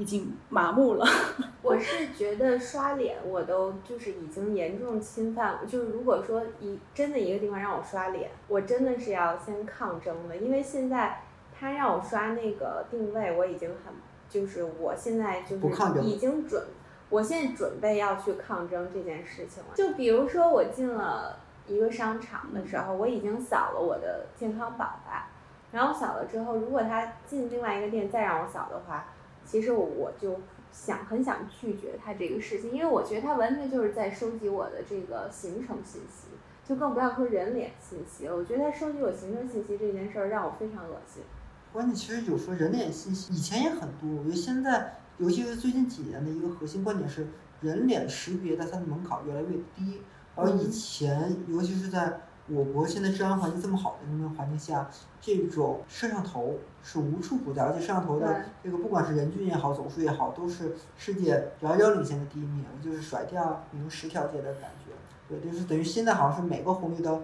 [0.00, 1.06] 已经麻木了？
[1.62, 5.58] 我是觉得刷脸，我都就是已经严重侵犯。
[5.68, 11.20] 就是如果说一真的一个地方让我刷脸，我真的是要先抗争的，因为现在
[11.52, 13.92] 他让我刷那个定位，我已经很
[14.26, 16.62] 就是我现在就是已经准，
[17.10, 19.70] 我现在准备要去抗争这件事情了。
[19.74, 25.28] 就比如说我进了一个商场的时候，我已经扫了我的健康宝吧，
[25.72, 29.04] 然后扫了之后，如果他进另外一个店再让我扫的话，
[29.50, 30.38] 其实我就
[30.70, 36.28] 想很想拒绝他这个事情，因为我觉得他完全就是在收集我的这个行程信息，
[36.64, 38.36] 就更不要说人脸信息了。
[38.36, 41.24] 我觉得他收集我行程信息这件事儿让我非常恶心。
[41.72, 47.26] 关键其实有时候人脸信息以前也很多，我觉得现在，尤其是最近几年的一个核心观点是，
[47.60, 50.00] 人脸识别的它的门槛越来越低，
[50.36, 52.20] 而以前，尤其是在
[52.52, 64.92] 我国现在治安环境这么好的那么环境下，这种摄像头是无处不在，而且摄像头的这个不管是人均也好，总数也好，都是世界遥遥领先的第一名，就是甩掉名十条街的感觉。
[65.28, 67.22] 对，就是等于现在好像是每个红绿灯，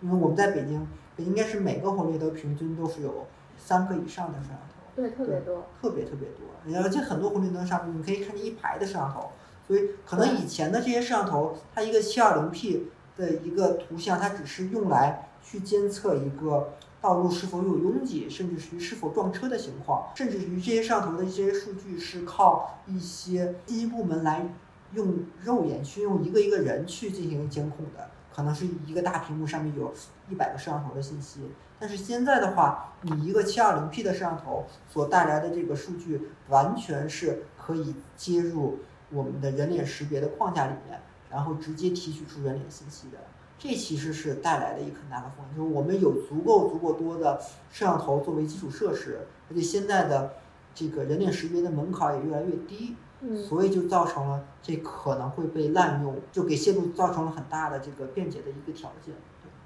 [0.00, 0.86] 因为我们在北京，
[1.16, 4.74] 北京应该是每个红绿灯平均都是有三个以上的摄像头。
[4.94, 5.64] 对，特别多。
[5.82, 9.30] 特别特别多，而且很多红绿灯上面你可以看见一排的摄像头，
[9.66, 12.82] 所以可能以前的这些摄像头，它一个 720P
[13.18, 24.46] 的一个图像，它只是用来去监测一个道路是否有拥挤，甚至是是否撞车的情况，甚至于这些摄像头的一些数据是靠一些信息部门来
[24.94, 29.92] 用肉眼去用一个一个人去进行监控的，可能是一个大屏幕上面有
[30.30, 31.40] 一百个摄像头的信息。
[31.80, 41.00] 但是现在的话，你一个 720P 的摄像头所带来的这个数据，完全是可以接入我们的人脸识别的框架里面，
[41.30, 43.18] 然后直接提取出人脸信息的。
[43.58, 47.40] 这其实是带来的一个很大的风险，就是我们有足够足够多的
[47.72, 50.34] 摄像头作为基础设施，而且现在的
[50.74, 59.12] 这个人脸识别的门槛也越来越低，嗯，所以就造成了这可能会被滥用，就给泄露造成了很大的这个便捷的一个条件。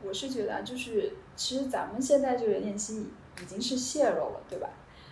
[0.03, 3.11] 我是觉得啊，就是其实咱们现在这个人脸信息
[3.43, 4.71] 已经是泄露了，对吧？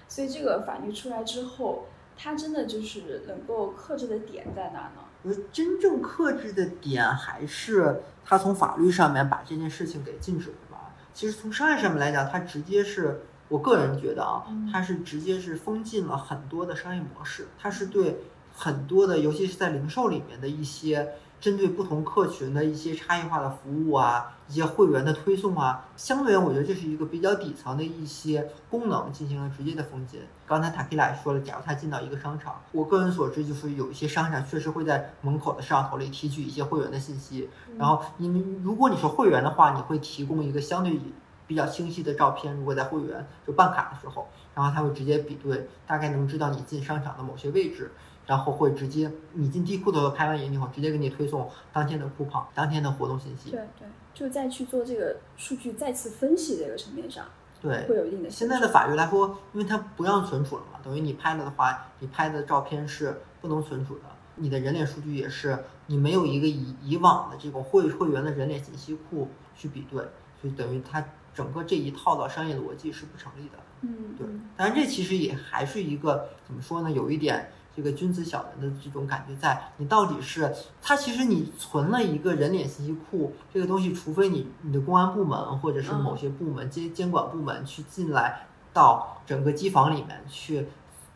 [0.09, 1.85] 所以这个法律出来之后，
[2.17, 5.05] 它真的就是能够克制的点在哪呢？
[5.23, 10.95] 我觉得真正克制的点还是他从法律上面把这件事情给禁止了吧。
[11.13, 18.21] 其实从商业上面来讲，它直接是我个人觉得啊，它是直接是封禁了很多的商业模式，它是对
[18.55, 30.21] 很多的，尤其是在零售里面的一些针对不同客群的一些差异化的服务啊，一些会员的推送啊，相对而言，我觉得这是一个比较底层的一些功能进行了直接的封禁。
[30.47, 37.49] 刚才塔克拉也说了，假如他进到一个商场，我个人所知就是有一些商场确实会在门口的摄像头里提取一些会员的信息，
[37.79, 38.29] 然后你
[38.63, 41.01] 如果你是会员的话，你会提供一个相对
[41.47, 47.91] 比较清晰的照片，如果在会员就办卡的时候，然后他会直接比对，大概能知道你进商场的某些位置。
[48.31, 53.51] 然后会直接你进地库的时候拍完影以后，直接给你推送当天的 coupon、当天的活动信息。
[53.51, 57.25] 对对，就再去做这个数据再次分析这个层面上，
[57.61, 64.03] 对，会有一定的现在的法律来说，因为它不让存储了嘛，等于你拍了的话，你拍的照片是不能存储的，
[64.37, 70.05] 你的人脸数据也是你没有一个以以往的这种会会员的人脸信息库去比对，
[70.41, 73.59] 所以等于它整个这一套的商业逻辑是不成立的。
[73.81, 74.25] 嗯，对，
[74.57, 77.51] 当然这其实也还是一个怎么说呢，有一点。
[77.75, 90.67] 这个君子小人的这种感觉，在你到底是它其实你存了一个人脸信息库，这个东西，除非你你的公安部门或者是某些部门监监管部门去进来到整个机房里面去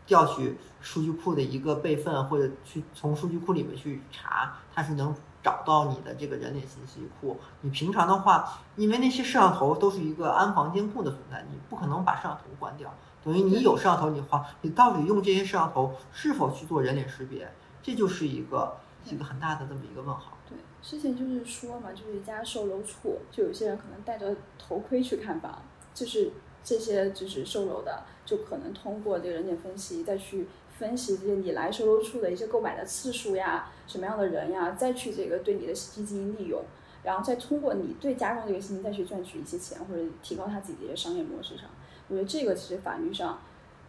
[0.05, 5.13] 调取数据库的一个备份，或者去从数据库里面去查，它是能
[5.43, 7.39] 找到你的这个人脸信息库。
[7.61, 12.93] 你平常的话，因为那些摄像头都是一个安防监控的存在，你不可能把摄像头关掉。
[13.25, 20.37] 等于你有摄像头，你花，你到底用这些摄像头是否去做人脸识别，这就是一个一个很大的这么一个问号。
[20.47, 25.59] 对，之前就是说嘛，就是一家售楼处，就有些人可能戴着头盔去看房，
[25.91, 26.33] 就是
[26.63, 36.63] 这些就是售楼的，就可能通过这个人脸分析再去分析这些你来售楼处的一些购买的次数呀，什么样的人呀，再去这个对你的信息进行利用，
[37.01, 41.65] 然后再通过你对加工这个信息再去赚取一些钱，或者提高他自己的一些商业模式上。
[42.07, 43.39] 我觉得这个其实法律上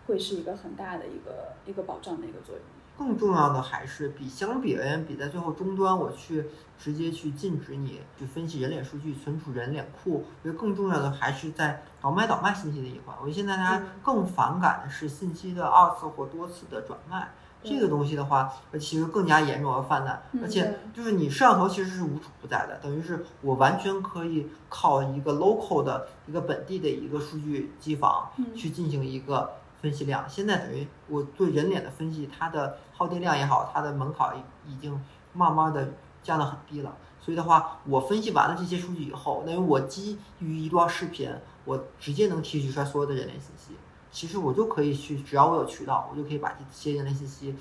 [0.06, 2.64] 会是一个很大的一个一个保障的一个作用。
[2.98, 6.46] 更重要的还是比相比而言，比在最后终端我去
[6.78, 13.14] 直接去禁止你去分析人脸数据、存储人脸库，我觉得更重要的还是在倒卖倒卖信息的一环。
[13.20, 17.28] 我觉得现在大家更反感的是信息的二次或多次的转卖。
[17.62, 29.50] 这个东西的话，呃其实更加严重而泛滥，嗯而且就是你摄像头其实是无处不在的，等于是我完全可以靠一个 local 的一个本地的一个数据机房嗯去进行一个
[29.82, 30.28] 分析量。
[30.28, 35.00] 现在等于我对人脸的分析，它的耗电量也好，它的门槛已已经
[35.32, 35.88] 慢慢的
[36.22, 36.96] 降得很低了。
[37.20, 41.28] 所以的话，我分析完了这些数据以后，等于我基于一段视频，
[41.64, 43.74] 我直接能提取出来所有的人脸信息。
[44.16, 47.54] 其实我就可以去，只要我有渠道，我就可以把这些人脸信息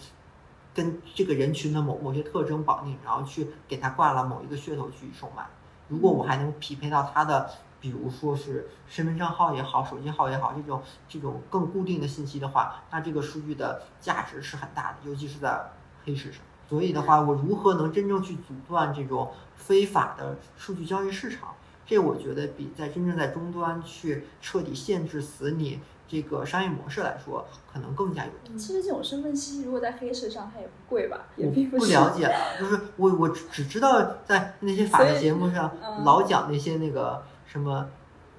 [0.74, 5.46] 跟这个人群的某某些特征绑定，然后去给他挂了某一个噱头去售卖。
[5.90, 7.50] 如果我还能匹配到他的，
[7.82, 15.62] 比如说是身份证号也好，手机号也好，这种这种更固定的信息的话，那这个数据的价值是很大的，尤其是在
[16.06, 16.42] 黑市上。
[16.70, 21.54] 所以的话，我如何能真正去阻断这种非法的数据交易市场？
[21.86, 28.58] 这我觉得比在真正在终端去彻底限制死你这个商业模式来说，可能更加有用。
[28.58, 37.90] 其实这种身份信息如果在黑市上，它也不贵吧，也我并是不了解了，就是我我只只知道在那些法制节目上嗯老讲那些那个什么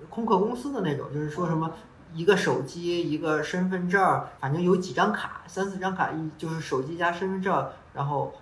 [0.08, 1.72] 空客公司的那种，就是说什么
[2.14, 8.32] 一个手机一个身份证儿，反正有几张卡，三四张卡，一就是手机加身份证儿，然后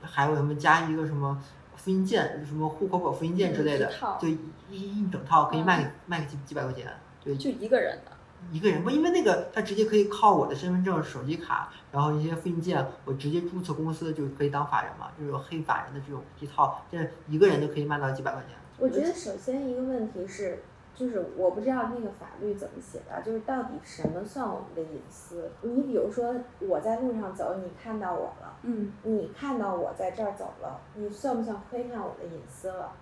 [0.00, 1.38] 还有什么加一个什么
[1.76, 4.38] 复印件，什么户口本复印件之类的就一
[4.70, 6.90] 一一整套可以卖给卖个几几百块钱，
[7.22, 8.12] 对，就一个人的。
[8.50, 18.50] 一个人不，因为那个他直接可以靠我的身份证、手机卡，然后一些复印件，我直接注册公司就可以当法人嘛，这种黑法人的这种一套，这一个人就可以卖到几百块钱。
[18.78, 20.62] 我觉得首先一个问题是，
[20.94, 25.50] 就是我不知道那个法律怎么写的，啊就是到底什么算我们的隐私？
[25.62, 32.92] 你比如说我在路上走，你看到我了，嗯，你看到我在这儿走了，你算不算窥探我的隐私了？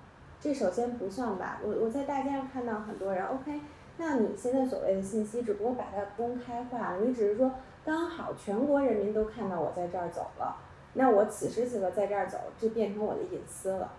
[0.42, 1.60] 这首先不算吧。
[1.62, 3.60] 我我在大街上看到很多人，OK，
[4.02, 7.52] 那你现在所谓的信息，只不过把它公开化了，你只是说
[7.84, 10.56] 刚好全国人民都看到我在这儿走了，
[10.94, 13.92] 那我此时此刻在这儿走，这变成我的隐私了。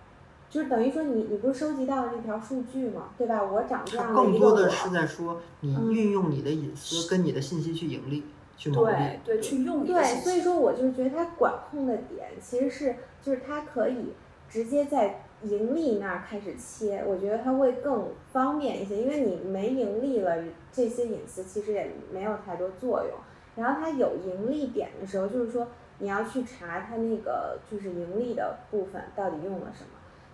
[0.49, 3.09] 就是等于说你，你不是收集到了那条数据吗？
[3.15, 3.43] 对吧？
[3.43, 8.25] 我长这它样的更一个我，多的是在说你嗯运用你的隐私跟你的信息去盈利、
[8.57, 8.93] 去牟利
[9.23, 9.37] 对。
[9.37, 14.13] 对，去用你的对，信息所以说我就是觉得它管控的点其实是，就是它可以
[14.49, 23.17] 直接在盈利那儿开始切，我觉得它会更方便一些，因为你没盈利了，这些隐私其实也没有太多作用。
[23.55, 25.67] 然后它有盈利点的时候，就是说
[25.99, 29.89] 你要去查它那个就是盈利的部分到底用了什么。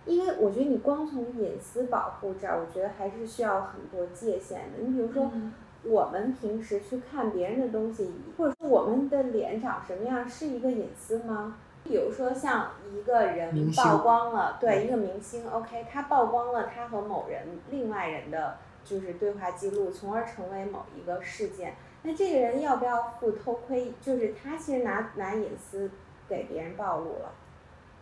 [0.06, 4.78] 因为我觉得你光从隐私保护这儿，我觉得还是需要很多界限的。
[4.80, 5.52] 你比如说，嗯
[5.84, 11.56] 我们平时去看别人的东西，或者说我们的脸长什么样，是一个隐私吗？
[11.84, 21.76] 比如说像一个人曝光了，对嗯一个明星，OK，他曝光了他和某人另外人的就是对话记录，从而成为某一个事件。
[22.02, 23.92] 那这个人要不要负偷窥？
[24.00, 25.90] 就是他其实拿拿隐私
[26.28, 27.32] 给别人暴露了。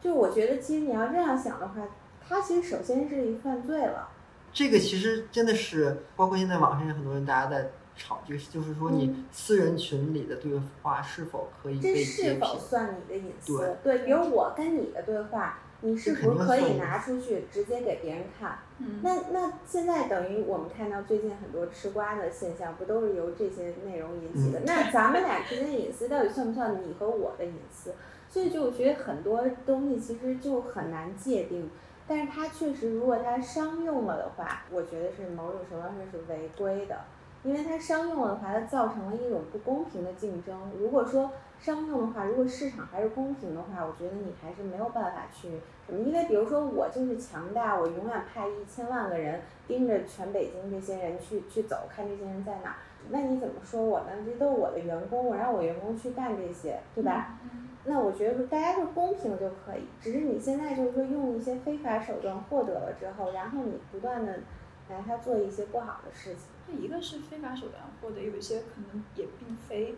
[0.01, 1.89] 就我觉得，其实你要这样想的话，
[2.29, 4.09] 他其实首先是一犯罪了。
[4.53, 12.59] 这个其实真的是，包括现在网上有很多人大家在吵，就是就是说你嗯私人群里的对话是否可以这是否？
[12.59, 13.76] 算你的隐私？
[13.82, 18.59] 对比如我跟你的对话，你是不是可以拿出去直接给别人看？
[18.78, 24.61] 嗯，那那现在等于我们看到最近很多吃瓜的现象，不都是由这些内容引起的？
[24.61, 27.94] 嗯那咱们俩之间的隐私到底算不算你和我的隐私？
[28.28, 31.70] 所以就我觉得很多东西其实就很难界定。
[32.09, 37.01] 但是它确实，如果它商用了的话，我觉得是某种程度上是违规的，
[37.47, 40.59] 因为它商用的话，它造成了一种不公平的竞争。
[40.78, 41.30] 如果说
[41.61, 45.49] 商用的话，如果市场还是公平的话，我觉得你还是没有办法去
[45.86, 52.76] 什么，因为比如说我就是强大，我永远派一千万个人盯着全北京这些人去去走，看这些人在哪儿。
[53.09, 54.07] 那你怎么说我呢？
[54.26, 57.38] 这都是我的员工，我让我员工去干这些，对吧？
[57.84, 64.40] 那我觉得大家就公平就可以，只是你现在就是说用一些非法手段获得了之后，然后你不断的
[64.89, 66.43] 拿它做一些不好的事情。
[66.66, 69.95] 这一个是非法手段获得，有一些可能也并非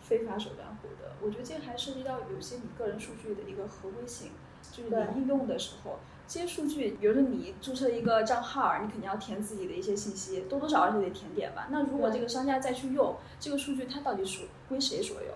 [0.00, 1.12] 非法手段获得。
[1.20, 4.30] 我觉得这个还涉及到有些你个人数据的一个合规性，
[4.70, 11.68] 就是你应用的时候，这些数据，比如说你注册一个账号，你肯定要填自己的一些信息，多多少少得填点吧。
[11.70, 15.34] 那如果这个商家再去用这个数据，它到底属归谁所有？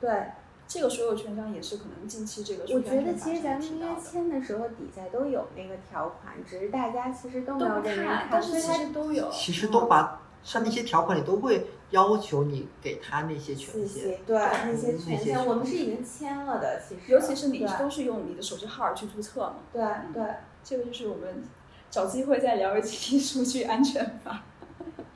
[0.00, 0.28] 对，
[0.68, 3.66] 这个所有权上也是可能近期这个我觉得其实咱们。
[3.66, 9.30] 应该签的时候底下都有那个条款，只是大家其实都没有认真看，但是其实都有。
[9.30, 13.88] 其实都把像那些条款里都会要求你给他那些权限。
[13.88, 20.24] 息对那些权限，我们是已经签了的，其实尤其是你对都是用你的手机号去注册嘛，对对。
[20.64, 21.44] 这个就是我们
[21.88, 24.42] 找机会再聊一期 数据安全法。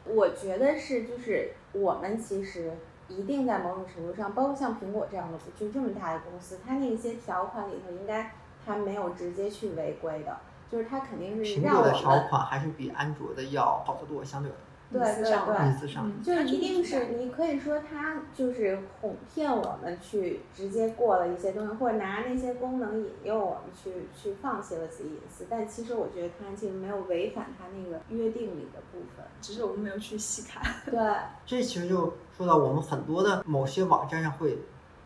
[0.05, 2.73] 我觉得是，就是我们其实
[3.11, 8.33] 一定在某种程度上，包括像苹果这样的就这么大的公司，它那些条款里头应该
[8.65, 10.37] 它没有直接去违规的，
[10.71, 14.51] 就是它肯定是苹果的条让我们款还是比安卓的要好得多，相对
[14.93, 16.09] 对对隐私上。
[16.09, 29.25] 嗯就是一定是你可以说他就是哄骗我们去直接过了一些东西，或者拿那些功能引诱我们去去放弃了自己隐私，但其实我觉得他其实没有违反他那个约定里的部分。
[29.41, 30.63] 只是我们没有去细看。
[30.91, 31.01] 对，
[31.47, 34.59] 这其实就说到我们很多的某些网站上会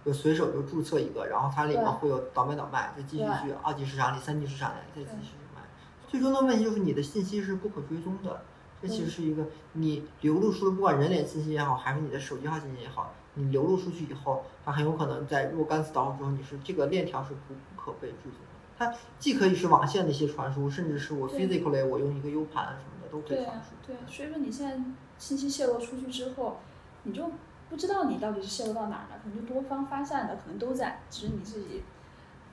[0.05, 5.61] 就随手就注册一个，然后它里面会有倒卖倒卖，再继续去二级市场里、三级市场里再继续卖。
[6.09, 8.43] 最终的问题就是你的信息是不可追踪的，
[8.87, 18.55] 这其实是一个你流露出的，不管人脸信息也好，还是你的手机号信息也好，你流露出去以后，它很有可能在若干次导入之后，你是这个链条是不不可被追踪的。
[18.77, 24.85] 它既可以是网线的一些传输，甚至是我 physically 我用一个 U 盘什么的都可以传输。，对啊，所以说你现在
[25.17, 26.59] 信息泄露出去之后，
[27.05, 27.31] 你就
[27.71, 31.83] 不知道你到底是泄露到哪儿了，可能就多方发散的，可能都在，只是你自己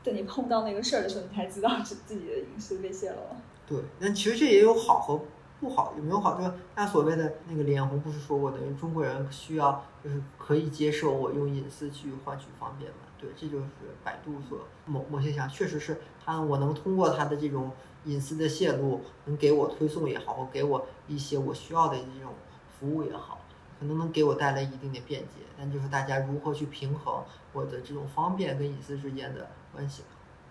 [0.04, 3.38] 等你碰到那个事儿的时候，你才知道自自己的隐私被泄露了。
[3.68, 5.20] 对，那其实这也有好和
[5.62, 6.36] 不好，有没有好？
[6.36, 12.98] 就是大家所谓的那个脸红不是说过，等于中国人需要就是可以接受我用隐私去换取方便嘛？
[13.20, 13.66] 对，这就是
[14.04, 17.72] 百度所某某些想，确实是他我能通过他的这种
[18.06, 22.34] 隐私的泄露，能给我推送也好，或给我一些我需要的这种
[22.80, 23.42] 服务也好，
[23.80, 30.02] 可能能给我带来一定的便捷，但就是大家如何去平衡我的这种方便跟隐私之间的关系。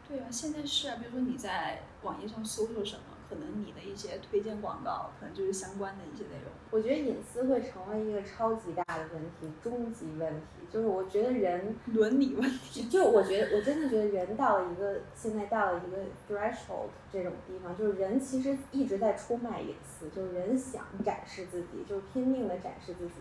[0.08, 6.50] 对啊，现在是啊，比如说你在网页上搜索什么，可能你的一些推荐广告，可能就是相关的一些内容。
[6.72, 10.66] 我觉得隐私会成为一个超级大的问题，终极问题。
[10.68, 23.14] 就是我觉得人伦理问题，就我觉得，我真的觉得人到了一个现在到了一个 threshold 这种地方，就是人其实一直在出卖隐私，就是人想展示自己，就是拼命的展示自己，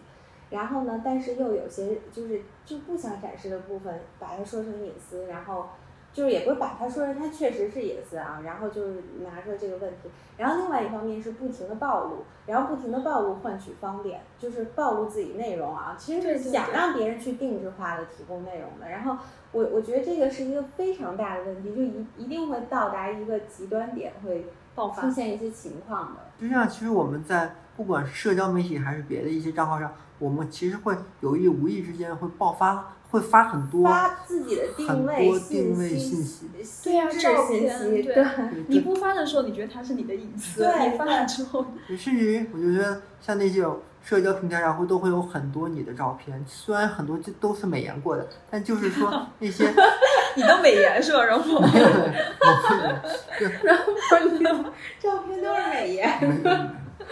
[0.52, 5.70] 然后呢，但是又有些就是就不想展示的部分，把它说成隐私，然后
[6.14, 19.18] 就是也不是把它说成它确实是隐私啊，然后就是拿出这个问题，然后另外一方面是不停的暴露，然后不停的暴露换取方便，就是暴露自己内容啊，其实是想让别人去定制化的提供内容的，然后。
[19.52, 24.46] 我我觉得这个是一个非常大的问题，就一一定会到达一个极端点，会
[24.76, 26.20] 爆发出现一些情况的。
[26.40, 36.84] 实际上，其实我们在不管是社交媒体还是别的一些账号上，我们其实会有意无意之间会爆发，会发很多发自己的定很位多定位信息息。
[36.84, 38.26] 对呀照信片息，对对
[38.68, 43.66] 你不发的时候，你觉得它是你的隐私；对你发了之后，甚至于，我就觉得像那些
[44.04, 49.68] 社交平台上会都会有很多你的照片，虽然很多就都是美颜过的，但就是说 那些
[50.36, 51.24] 你都美颜是吧？
[51.26, 51.60] 然后
[53.64, 53.84] 然后
[54.32, 54.50] 你的
[55.00, 56.58] 照片都是美颜，没有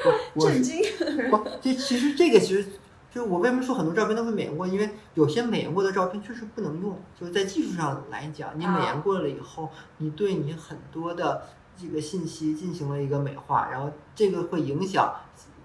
[0.06, 0.82] 我我震惊。
[1.30, 2.66] 不，这其实这个其实
[3.10, 11.44] 就是我为什么说很多照片都是美颜过，因为有些美颜过的照片确实不能用，就是在技术上来讲，你美颜过了以后，你对你很多的
[11.76, 15.14] 这个信息进行了一个美化，然后这个会影响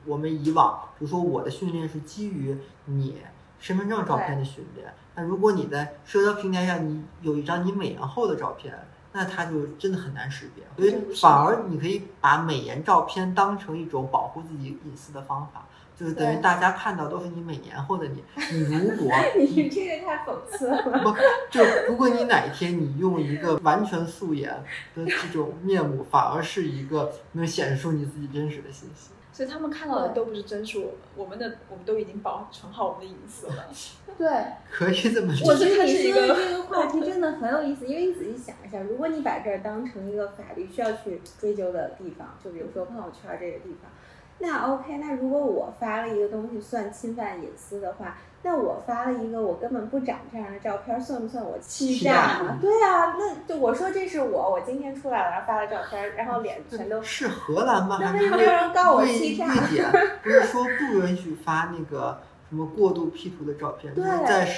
[0.06, 3.18] 我们以往，比如说我的训练是基于你
[3.58, 8.72] 身份证照片的训练，那如果你在社交平台上你有一张你美颜后的照片。
[9.14, 15.66] 那它就真的很难识别，所以反而你可以把美颜照片当成一种保护自己隐私的方法，
[16.02, 18.24] 就是等于大家看到都是你每年后的你。
[18.52, 20.82] 你如果你这个太讽刺了。
[20.82, 21.14] 不
[21.48, 24.50] 就如果你哪一天你用一个完全素颜
[24.96, 29.10] 的这种面目，反而是一个能显示出你自己真实的信息。
[29.32, 33.64] 所以他们看到的都不是真实我们，我们的我们都已经保存好我们的隐私了。
[34.18, 34.28] 对，
[34.70, 43.90] 可以这么说，我觉得你说的这个话题真的很有意思，因为你仔细想一下，如果你把这儿当成一个法律需要去追究的地方，就比如说朋友圈这个地方，
[44.38, 52.58] 那 OK，那如果我发了一个东西算侵犯隐私的话，那我发了一个我根本不长这样的照片，算不算我欺欺诈诈呢？
[52.60, 57.98] 对啊，那就我说这是我，我今天出来了，然后发了照片，然后脸全都是荷兰吗？
[58.02, 59.88] 那为什么有人告我欺诈瑞典
[60.24, 64.48] 不是说不允许发那个什么过度 P 图的照片，就是对在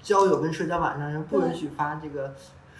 [0.00, 2.32] 交友跟社交网站上不允许发这个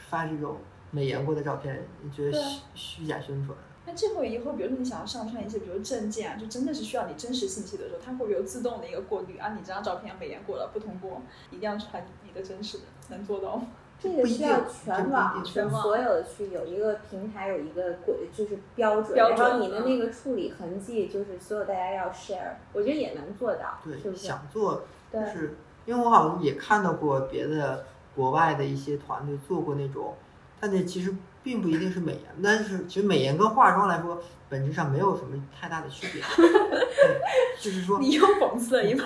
[0.09, 0.59] 发这种
[0.93, 3.59] 美颜过的照片，你觉得虚虚假宣传？
[3.87, 9.55] 那这会以后，比如说你想要上传一些，比如证件啊，就真的是需要你真实信息的时候，它会有自动的一个过滤啊？
[9.55, 11.21] 你这张照片美颜过了，不通过，
[11.51, 13.67] 一定要传你的真实的，能做到吗？
[14.01, 24.17] 这个需要全网这不一定的所有的去有一个平台有一个规就是标准，标准然后你的那个处理痕迹就是所有大家要 share，我觉得也能做到，是对，不是？
[24.17, 24.83] 想做
[25.13, 25.57] 就对是
[25.87, 27.85] 因为我好像也看到过别的
[28.17, 30.15] 国外的一些团队做过那种，
[30.61, 31.15] 但那其实
[31.45, 36.23] 并不一定是美颜，但是其实美颜跟化妆来说，本质上没有什么太大的区别。
[36.35, 37.21] 对
[37.61, 39.05] 就是说，你又讽刺了一把。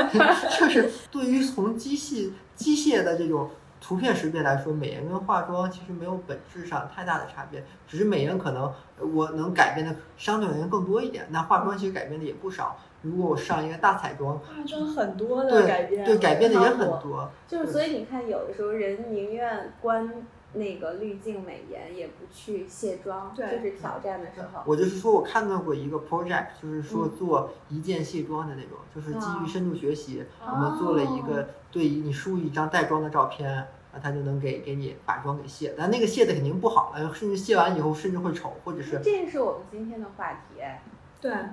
[0.58, 8.64] 就是对于从机器机械的这种图片识别来说，美颜跟化妆其实没有本质上太大的差别，只是美颜可能
[8.98, 12.78] 呃我能改变的相对而言更多一点，那化妆其实改变的也不少。
[13.02, 17.30] 如果我上一个大彩妆，化妆很多的对改变，对改变的也很多。
[17.46, 20.10] 就是所以你看，有的时候人宁愿关
[20.56, 24.62] 那个滤镜美颜，也不去卸妆，对就是挑战的时候。
[24.66, 40.60] 我就是说，我看到过一个 project，就是说嗯做一键卸妆的那种，就是基于哦深度学习，哦我们做了一个对于你输入一张带妆的照片，啊，它就能给给你把妆给卸，但那个卸的肯定不好了，甚至卸完以后甚至会丑，或者是这是我们今天的话题，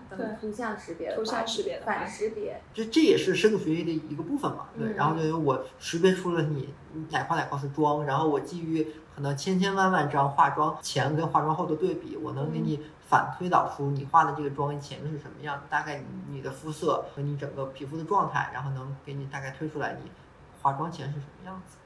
[0.09, 6.73] 对图像识别的图像识别的反识别，这这也是深度学习的一个部分嘛，对，嗯然后就我识别出了你
[7.09, 8.83] 哪块哪块是妆，然后我基于
[9.15, 20.11] 可能千千万万张化妆前跟化妆后的对比，我能给你反推导出你化的这个妆前是什么样的，大概你你的肤色和你整个皮肤的状态，然后能给你大概推出来你
[20.61, 21.77] 化妆前是什么样子。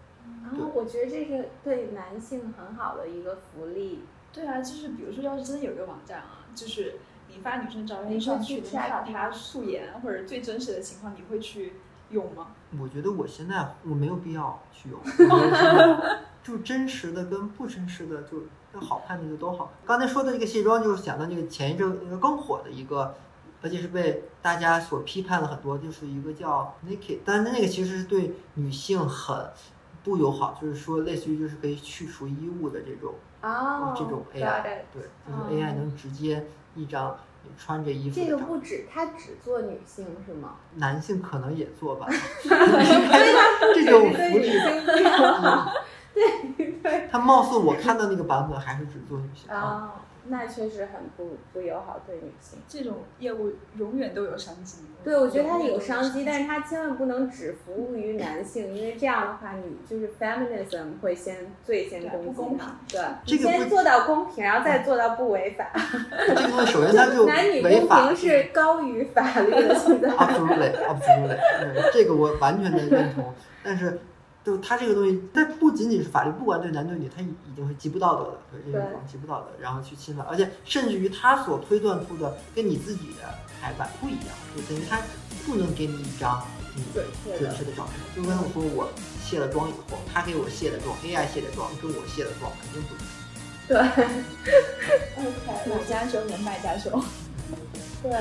[0.44, 4.04] 然后我觉得这是对男性很好的一个福利。
[4.34, 6.96] 对啊，就是比如说，要是真的有一个网站啊，就是
[7.38, 11.74] 你发女生照片上去，去能看到她素颜或者最真实的情况，你会去
[12.10, 12.48] 用吗？
[12.80, 15.00] 我觉得我现在我没有必要去用，
[16.44, 19.72] 就真实的跟不真实的就要好看的就都好。
[19.86, 23.16] 刚才说的这个卸妆，就是想到那个前一阵那个更火的一个，
[23.62, 29.50] 而且是被大家所批判了很多，就是一个叫 Naked，但是那个其实是对女性很
[30.04, 34.62] 不友好，就是说类似于就是可以去除衣物的这种、哦，这种 AI，
[34.94, 37.27] 对，就哦是 AI 能直接一张你
[37.58, 40.56] 穿着衣服这个不止，他只做女性是吗？
[40.76, 42.08] 男性可能也做吧，
[42.44, 45.72] 这种对女福利性不友好。
[47.12, 49.94] 它貌似我看到那个版本还是只做女性啊。
[50.28, 52.60] 哦，那确实很不不友好对女性。
[52.68, 54.80] 这种业务永远都有商机。
[55.04, 62.66] 对，我觉得它有商机，但是是它千万不能只服务于男性，因为这样的话，你就是 feminism 会先最先对攻击不公平。
[62.90, 65.72] 对，这个不你先做到公平，然后再做到不违法。
[66.28, 70.10] 这个东西首先它就 男女公违法平是高于法律的， 现在。
[70.10, 73.34] ，absolutely absolutely，对这个我完全的认同。
[73.64, 74.00] 但是，
[74.48, 83.28] 就是它这个东西，它不仅仅是法律，不管对男对女，它已已经是极不道德的，对这对种极不道德，然后去侵犯，而且甚至于他所推断出的跟你自己的
[83.60, 85.02] 排版不一样，就等于他
[85.46, 86.42] 不能给你一张
[86.74, 87.40] 你准确的。
[87.40, 88.00] 准确的照片。
[88.16, 88.90] 就跟我说我
[89.22, 93.06] 卸了妆以后，他给我卸的妆，AI 卸的妆跟我卸的妆肯定不一样。
[93.68, 93.76] 对。
[95.18, 97.04] OK，买家秀跟卖家秀。
[98.02, 98.12] 对。